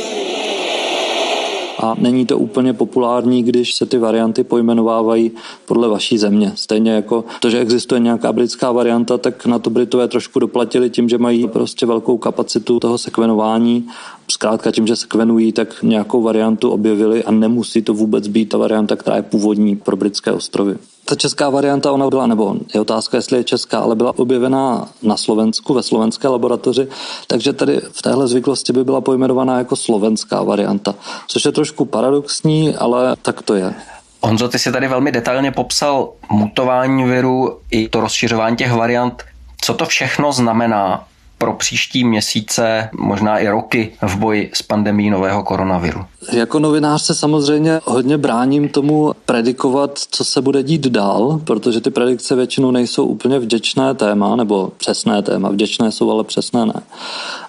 a 1.85 1.95
není 1.99 2.27
to 2.27 2.39
úplně 2.39 2.73
populární, 2.73 3.43
když 3.43 3.75
se 3.75 3.87
ty 3.87 3.99
varianty 3.99 4.45
pojmenovávají 4.45 5.31
podle 5.67 5.89
vaší 5.89 6.19
země. 6.19 6.53
Stejně 6.55 6.93
jako 6.93 7.25
to, 7.41 7.51
že 7.51 7.59
existuje 7.59 8.01
nějaká 8.01 8.33
britská 8.33 8.73
varianta, 8.73 9.19
tak 9.19 9.47
na 9.47 9.59
to 9.59 9.71
Britové 9.71 10.09
trošku 10.09 10.39
doplatili 10.39 10.91
tím, 10.91 11.09
že 11.09 11.19
mají 11.19 11.49
prostě 11.49 11.87
velkou 11.87 12.19
kapacitu 12.19 12.81
toho 12.81 12.99
sekvenování 12.99 13.89
zkrátka 14.31 14.71
tím, 14.71 14.87
že 14.87 14.97
sekvenují, 14.97 15.53
tak 15.53 15.83
nějakou 15.83 16.23
variantu 16.23 16.71
objevili 16.71 17.25
a 17.25 17.31
nemusí 17.31 17.83
to 17.83 17.95
vůbec 17.95 18.29
být 18.29 18.49
ta 18.49 18.59
varianta, 18.59 18.97
která 18.97 19.17
je 19.17 19.23
původní 19.23 19.77
pro 19.77 19.97
britské 19.97 20.33
ostrovy. 20.33 20.77
Ta 21.05 21.15
česká 21.15 21.51
varianta, 21.51 21.93
ona 21.93 22.11
byla, 22.11 22.27
nebo 22.27 22.57
je 22.75 22.81
otázka, 22.81 23.17
jestli 23.17 23.39
je 23.39 23.45
česká, 23.45 23.79
ale 23.79 23.95
byla 23.95 24.19
objevená 24.19 24.89
na 25.03 25.17
Slovensku, 25.17 25.75
ve 25.75 25.83
slovenské 25.83 26.29
laboratoři, 26.29 26.89
takže 27.27 27.53
tady 27.53 27.81
v 27.93 28.03
téhle 28.03 28.29
zvyklosti 28.29 28.73
by 28.73 28.85
byla 28.85 29.01
pojmenovaná 29.01 29.59
jako 29.59 29.77
slovenská 29.77 30.43
varianta, 30.43 30.95
což 31.29 31.45
je 31.45 31.53
trošku 31.53 31.85
paradoxní, 31.85 32.75
ale 32.75 33.17
tak 33.23 33.43
to 33.43 33.55
je. 33.55 33.75
Honzo, 34.23 34.49
ty 34.49 34.59
si 34.59 34.73
tady 34.73 34.89
velmi 34.89 35.13
detailně 35.13 35.53
popsal 35.53 36.13
mutování 36.31 37.05
viru 37.05 37.59
i 37.71 37.89
to 37.89 38.01
rozšiřování 38.01 38.57
těch 38.57 38.73
variant. 38.73 39.23
Co 39.61 39.75
to 39.75 39.87
všechno 39.87 40.33
znamená 40.33 41.05
pro 41.39 41.53
příští 41.53 42.05
měsíce, 42.05 42.89
možná 42.99 43.39
i 43.39 43.49
roky 43.49 43.93
v 44.03 44.17
boji 44.17 44.51
s 44.55 44.63
pandemí 44.63 45.11
nového 45.11 45.43
koronaviru? 45.43 46.01
Jako 46.33 46.59
novinář 46.59 47.03
se 47.03 47.15
samozřejmě 47.15 47.81
hodně 47.85 48.19
bráním 48.19 48.69
tomu 48.69 49.13
predikovat, 49.27 49.99
co 50.11 50.25
se 50.25 50.41
bude 50.41 50.63
dít 50.63 50.87
dál, 50.87 51.41
protože 51.45 51.81
ty 51.81 51.91
predikce 51.91 52.35
většinou 52.35 52.71
nejsou 52.71 53.05
úplně 53.05 53.39
vděčné 53.39 53.95
téma, 53.95 54.37
nebo 54.37 54.73
přesné 54.77 55.23
téma. 55.23 55.49
Vděčné 55.49 55.93
jsou, 55.93 56.11
ale 56.11 56.25
přesné 56.25 56.67
ne. 56.67 56.83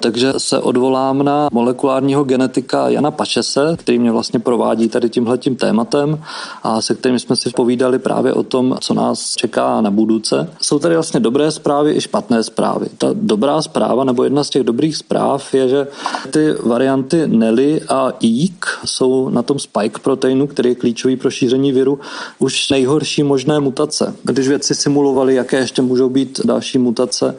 Takže 0.01 0.33
se 0.37 0.59
odvolám 0.59 1.23
na 1.23 1.49
molekulárního 1.51 2.23
genetika 2.23 2.89
Jana 2.89 3.11
Pačese, 3.11 3.75
který 3.77 3.99
mě 3.99 4.11
vlastně 4.11 4.39
provádí 4.39 4.89
tady 4.89 5.09
tímhletím 5.09 5.55
tématem 5.55 6.23
a 6.63 6.81
se 6.81 6.95
kterým 6.95 7.19
jsme 7.19 7.35
si 7.35 7.49
povídali 7.49 7.99
právě 7.99 8.33
o 8.33 8.43
tom, 8.43 8.77
co 8.81 8.93
nás 8.93 9.35
čeká 9.35 9.81
na 9.81 9.91
budouce. 9.91 10.49
Jsou 10.61 10.79
tady 10.79 10.95
vlastně 10.95 11.19
dobré 11.19 11.51
zprávy 11.51 11.95
i 11.95 12.01
špatné 12.01 12.43
zprávy. 12.43 12.85
Ta 12.97 13.07
dobrá 13.13 13.61
zpráva 13.61 13.74
zpráva, 13.75 14.03
nebo 14.03 14.23
jedna 14.23 14.43
z 14.43 14.49
těch 14.49 14.63
dobrých 14.63 14.97
zpráv 14.97 15.53
je, 15.53 15.69
že 15.69 15.87
ty 16.31 16.53
varianty 16.63 17.27
Nelly 17.27 17.81
a 17.89 18.13
EEK 18.23 18.65
jsou 18.85 19.29
na 19.29 19.43
tom 19.43 19.59
spike 19.59 19.99
proteinu, 19.99 20.47
který 20.47 20.69
je 20.69 20.75
klíčový 20.75 21.15
pro 21.15 21.31
šíření 21.31 21.71
viru, 21.71 21.99
už 22.39 22.69
nejhorší 22.69 23.23
možné 23.23 23.59
mutace. 23.59 24.15
Když 24.23 24.47
vědci 24.47 24.75
simulovali, 24.75 25.35
jaké 25.35 25.57
ještě 25.57 25.81
můžou 25.81 26.09
být 26.09 26.39
další 26.45 26.77
mutace, 26.77 27.35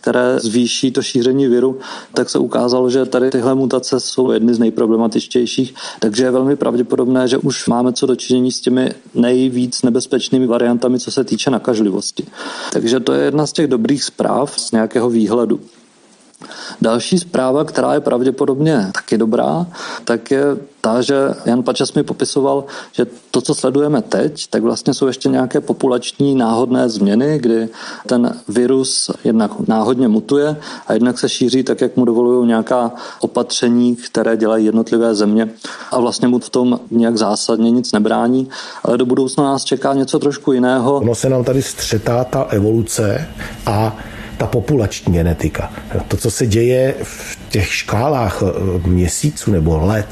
které 0.00 0.40
zvýší 0.40 0.90
to 0.90 1.02
šíření 1.02 1.46
viru, 1.46 1.78
tak 2.14 2.30
se 2.30 2.38
ukázalo, 2.38 2.90
že 2.90 3.04
tady 3.06 3.30
tyhle 3.30 3.54
mutace 3.54 4.00
jsou 4.00 4.30
jedny 4.30 4.54
z 4.54 4.58
nejproblematičtějších, 4.58 5.74
takže 6.00 6.24
je 6.24 6.30
velmi 6.30 6.56
pravděpodobné, 6.56 7.28
že 7.28 7.38
už 7.38 7.66
máme 7.66 7.92
co 7.92 8.06
dočinění 8.06 8.52
s 8.52 8.60
těmi 8.60 8.90
nejvíc 9.14 9.82
nebezpečnými 9.82 10.46
variantami, 10.46 11.00
co 11.00 11.10
se 11.10 11.24
týče 11.24 11.50
nakažlivosti. 11.50 12.26
Takže 12.72 13.00
to 13.00 13.12
je 13.12 13.24
jedna 13.24 13.46
z 13.46 13.52
těch 13.52 13.66
dobrých 13.66 14.04
zpráv 14.04 14.60
z 14.60 14.72
nějakého 14.72 15.10
výhledu. 15.10 15.60
Další 16.82 17.18
zpráva, 17.18 17.64
která 17.64 17.94
je 17.94 18.00
pravděpodobně 18.00 18.90
taky 18.94 19.18
dobrá, 19.18 19.66
tak 20.04 20.30
je 20.30 20.44
ta, 20.80 21.02
že 21.02 21.14
Jan 21.46 21.62
Pačas 21.62 21.92
mi 21.92 22.02
popisoval, 22.02 22.64
že 22.92 23.06
to, 23.30 23.40
co 23.40 23.54
sledujeme 23.54 24.02
teď, 24.02 24.46
tak 24.50 24.62
vlastně 24.62 24.94
jsou 24.94 25.06
ještě 25.06 25.28
nějaké 25.28 25.60
populační 25.60 26.34
náhodné 26.34 26.88
změny, 26.88 27.38
kdy 27.38 27.68
ten 28.06 28.36
virus 28.48 29.10
jednak 29.24 29.68
náhodně 29.68 30.08
mutuje 30.08 30.56
a 30.86 30.92
jednak 30.92 31.18
se 31.18 31.28
šíří 31.28 31.62
tak, 31.62 31.80
jak 31.80 31.96
mu 31.96 32.04
dovolují 32.04 32.48
nějaká 32.48 32.92
opatření, 33.20 33.96
které 33.96 34.36
dělají 34.36 34.64
jednotlivé 34.64 35.14
země 35.14 35.48
a 35.90 36.00
vlastně 36.00 36.28
mu 36.28 36.38
v 36.38 36.50
tom 36.50 36.80
nějak 36.90 37.16
zásadně 37.16 37.70
nic 37.70 37.92
nebrání, 37.92 38.48
ale 38.82 38.98
do 38.98 39.06
budoucna 39.06 39.44
nás 39.44 39.64
čeká 39.64 39.94
něco 39.94 40.18
trošku 40.18 40.52
jiného. 40.52 40.96
Ono 40.96 41.14
se 41.14 41.28
nám 41.28 41.44
tady 41.44 41.62
střetá 41.62 42.24
ta 42.24 42.42
evoluce 42.42 43.28
a 43.66 43.96
ta 44.40 44.46
populační 44.46 45.12
genetika. 45.12 45.72
To, 46.08 46.16
co 46.16 46.30
se 46.30 46.46
děje 46.46 46.94
v 47.02 47.38
těch 47.50 47.74
škálách 47.74 48.42
eh, 48.42 48.88
měsíců 48.88 49.50
nebo 49.50 49.78
let, 49.78 50.06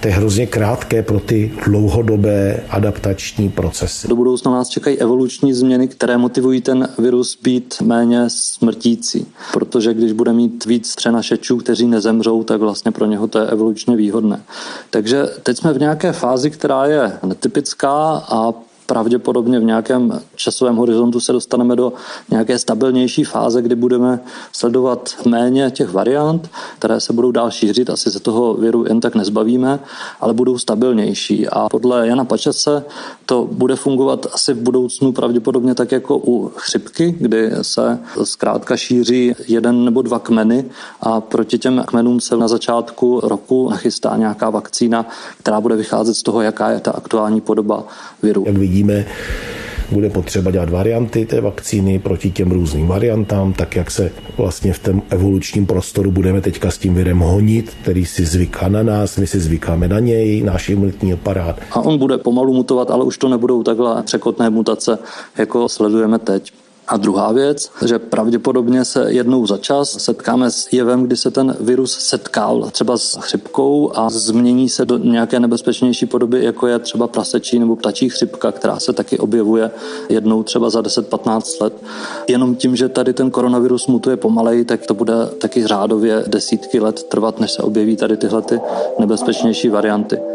to 0.00 0.08
je 0.08 0.14
hrozně 0.14 0.46
krátké 0.46 1.02
pro 1.02 1.20
ty 1.20 1.52
dlouhodobé 1.64 2.62
adaptační 2.70 3.48
procesy. 3.48 4.08
Do 4.08 4.16
budoucna 4.16 4.50
nás 4.50 4.68
čekají 4.68 4.98
evoluční 4.98 5.54
změny, 5.54 5.88
které 5.88 6.18
motivují 6.18 6.60
ten 6.60 6.88
virus 6.98 7.38
být 7.42 7.74
méně 7.82 8.24
smrtící. 8.28 9.26
Protože 9.52 9.94
když 9.94 10.12
bude 10.12 10.32
mít 10.32 10.64
víc 10.64 10.94
přenašečů, 10.96 11.56
kteří 11.56 11.86
nezemřou, 11.86 12.44
tak 12.44 12.60
vlastně 12.60 12.92
pro 12.92 13.06
něho 13.06 13.26
to 13.26 13.38
je 13.38 13.46
evolučně 13.46 13.96
výhodné. 13.96 14.42
Takže 14.90 15.22
teď 15.42 15.58
jsme 15.58 15.72
v 15.72 15.80
nějaké 15.80 16.12
fázi, 16.12 16.50
která 16.50 16.86
je 16.86 17.12
netypická 17.22 18.24
a 18.28 18.52
pravděpodobně 18.86 19.60
v 19.60 19.64
nějakém 19.64 20.20
časovém 20.36 20.76
horizontu 20.76 21.20
se 21.20 21.32
dostaneme 21.32 21.76
do 21.76 21.92
nějaké 22.30 22.58
stabilnější 22.58 23.24
fáze, 23.24 23.62
kdy 23.62 23.74
budeme 23.74 24.20
sledovat 24.52 25.14
méně 25.26 25.70
těch 25.70 25.92
variant, 25.92 26.50
které 26.78 27.00
se 27.00 27.12
budou 27.12 27.30
dál 27.30 27.50
šířit, 27.50 27.90
asi 27.90 28.10
se 28.10 28.20
toho 28.20 28.54
viru 28.54 28.84
jen 28.88 29.00
tak 29.00 29.14
nezbavíme, 29.14 29.80
ale 30.20 30.34
budou 30.34 30.58
stabilnější. 30.58 31.48
A 31.48 31.68
podle 31.68 32.08
Jana 32.08 32.24
Pačese 32.24 32.84
to 33.26 33.48
bude 33.52 33.76
fungovat 33.76 34.26
asi 34.32 34.52
v 34.54 34.58
budoucnu 34.58 35.12
pravděpodobně 35.12 35.74
tak 35.74 35.92
jako 35.92 36.18
u 36.18 36.52
chřipky, 36.56 37.16
kdy 37.20 37.50
se 37.62 37.98
zkrátka 38.24 38.76
šíří 38.76 39.34
jeden 39.48 39.84
nebo 39.84 40.02
dva 40.02 40.18
kmeny 40.18 40.64
a 41.00 41.20
proti 41.20 41.58
těm 41.58 41.84
kmenům 41.86 42.20
se 42.20 42.36
na 42.36 42.48
začátku 42.48 43.20
roku 43.22 43.70
nachystá 43.70 44.16
nějaká 44.16 44.50
vakcína, 44.50 45.06
která 45.38 45.60
bude 45.60 45.76
vycházet 45.76 46.14
z 46.14 46.22
toho, 46.22 46.40
jaká 46.40 46.70
je 46.70 46.80
ta 46.80 46.90
aktuální 46.90 47.40
podoba 47.40 47.84
viru. 48.22 48.44
Jak 48.46 48.56
vidíme, 48.74 49.06
bude 49.92 50.10
potřeba 50.10 50.50
dělat 50.50 50.70
varianty 50.70 51.26
té 51.26 51.40
vakcíny 51.40 51.98
proti 51.98 52.30
těm 52.30 52.50
různým 52.50 52.86
variantám, 52.86 53.52
tak 53.52 53.76
jak 53.76 53.90
se 53.90 54.10
vlastně 54.36 54.72
v 54.72 54.78
tom 54.78 55.02
evolučním 55.10 55.66
prostoru 55.66 56.10
budeme 56.10 56.40
teďka 56.40 56.70
s 56.70 56.78
tím 56.78 56.94
virem 56.94 57.18
honit, 57.18 57.70
který 57.82 58.06
si 58.06 58.26
zvyká 58.26 58.68
na 58.68 58.82
nás, 58.82 59.16
my 59.16 59.26
si 59.26 59.40
zvykáme 59.40 59.88
na 59.88 59.98
něj, 59.98 60.42
náš 60.42 60.68
imunitní 60.68 61.12
aparát. 61.12 61.60
A 61.70 61.80
on 61.80 61.98
bude 61.98 62.18
pomalu 62.18 62.54
mutovat, 62.54 62.90
ale 62.90 63.04
už 63.04 63.18
to 63.18 63.28
nebudou 63.28 63.62
takhle 63.62 64.02
překotné 64.02 64.50
mutace, 64.50 64.98
jako 65.38 65.68
sledujeme 65.68 66.18
teď. 66.18 66.63
A 66.88 66.96
druhá 66.96 67.32
věc, 67.32 67.70
že 67.86 67.98
pravděpodobně 67.98 68.84
se 68.84 69.12
jednou 69.12 69.46
za 69.46 69.58
čas 69.58 69.90
setkáme 69.90 70.50
s 70.50 70.72
jevem, 70.72 71.02
kdy 71.02 71.16
se 71.16 71.30
ten 71.30 71.56
virus 71.60 71.98
setkal 71.98 72.68
třeba 72.72 72.98
s 72.98 73.18
chřipkou 73.20 73.90
a 73.94 74.10
změní 74.10 74.68
se 74.68 74.84
do 74.84 74.98
nějaké 74.98 75.40
nebezpečnější 75.40 76.06
podoby, 76.06 76.44
jako 76.44 76.66
je 76.66 76.78
třeba 76.78 77.06
prasečí 77.06 77.58
nebo 77.58 77.76
ptačí 77.76 78.08
chřipka, 78.08 78.52
která 78.52 78.78
se 78.78 78.92
taky 78.92 79.18
objevuje 79.18 79.70
jednou 80.08 80.42
třeba 80.42 80.70
za 80.70 80.80
10-15 80.80 81.62
let. 81.62 81.74
Jenom 82.28 82.56
tím, 82.56 82.76
že 82.76 82.88
tady 82.88 83.12
ten 83.12 83.30
koronavirus 83.30 83.86
mutuje 83.86 84.16
pomalej, 84.16 84.64
tak 84.64 84.86
to 84.86 84.94
bude 84.94 85.14
taky 85.38 85.66
řádově 85.66 86.24
desítky 86.26 86.80
let 86.80 87.02
trvat, 87.02 87.40
než 87.40 87.50
se 87.50 87.62
objeví 87.62 87.96
tady 87.96 88.16
tyhle 88.16 88.42
ty 88.42 88.60
nebezpečnější 88.98 89.68
varianty. 89.68 90.33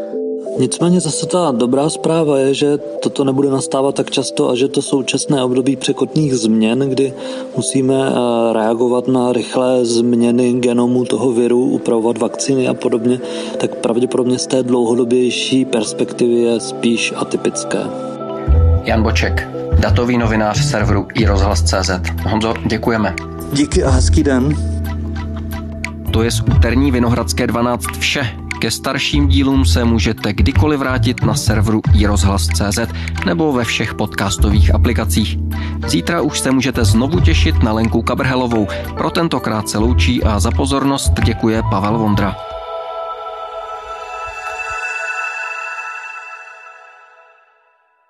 Nicméně 0.57 0.99
zase 0.99 1.25
ta 1.25 1.51
dobrá 1.51 1.89
zpráva 1.89 2.37
je, 2.37 2.53
že 2.53 2.77
toto 2.77 3.23
nebude 3.23 3.49
nastávat 3.49 3.95
tak 3.95 4.11
často 4.11 4.49
a 4.49 4.55
že 4.55 4.67
to 4.67 4.81
současné 4.81 5.43
období 5.43 5.75
překotných 5.75 6.35
změn, 6.35 6.79
kdy 6.79 7.13
musíme 7.55 7.93
eh, 7.95 8.13
reagovat 8.53 9.07
na 9.07 9.33
rychlé 9.33 9.85
změny 9.85 10.53
genomu 10.53 11.05
toho 11.05 11.31
viru, 11.31 11.61
upravovat 11.61 12.17
vakcíny 12.17 12.67
a 12.67 12.73
podobně, 12.73 13.19
tak 13.57 13.75
pravděpodobně 13.75 14.39
z 14.39 14.47
té 14.47 14.63
dlouhodobější 14.63 15.65
perspektivy 15.65 16.33
je 16.33 16.59
spíš 16.59 17.13
atypické. 17.15 17.79
Jan 18.83 19.03
Boček, 19.03 19.47
datový 19.79 20.17
novinář 20.17 20.65
serveru 20.65 21.07
iRozhlas.cz. 21.13 21.91
Honzo, 22.29 22.53
děkujeme. 22.65 23.15
Díky 23.53 23.83
a 23.83 23.89
hezký 23.89 24.23
den. 24.23 24.55
To 26.11 26.23
je 26.23 26.31
z 26.31 26.41
úterní 26.41 26.91
Vinohradské 26.91 27.47
12 27.47 27.85
vše. 27.99 28.48
Ke 28.59 28.71
starším 28.71 29.27
dílům 29.27 29.65
se 29.65 29.85
můžete 29.85 30.33
kdykoliv 30.33 30.79
vrátit 30.79 31.23
na 31.23 31.35
serveru 31.35 31.81
iRozhlas.cz 31.93 32.79
nebo 33.25 33.53
ve 33.53 33.63
všech 33.63 33.93
podcastových 33.93 34.75
aplikacích. 34.75 35.37
Zítra 35.87 36.21
už 36.21 36.39
se 36.39 36.51
můžete 36.51 36.85
znovu 36.85 37.19
těšit 37.19 37.63
na 37.63 37.73
Lenku 37.73 38.01
Kabrhelovou. 38.01 38.67
Pro 38.97 39.09
tentokrát 39.09 39.69
se 39.69 39.77
loučí 39.77 40.23
a 40.23 40.39
za 40.39 40.51
pozornost 40.51 41.13
děkuje 41.23 41.63
Pavel 41.69 41.97
Vondra. 41.97 42.48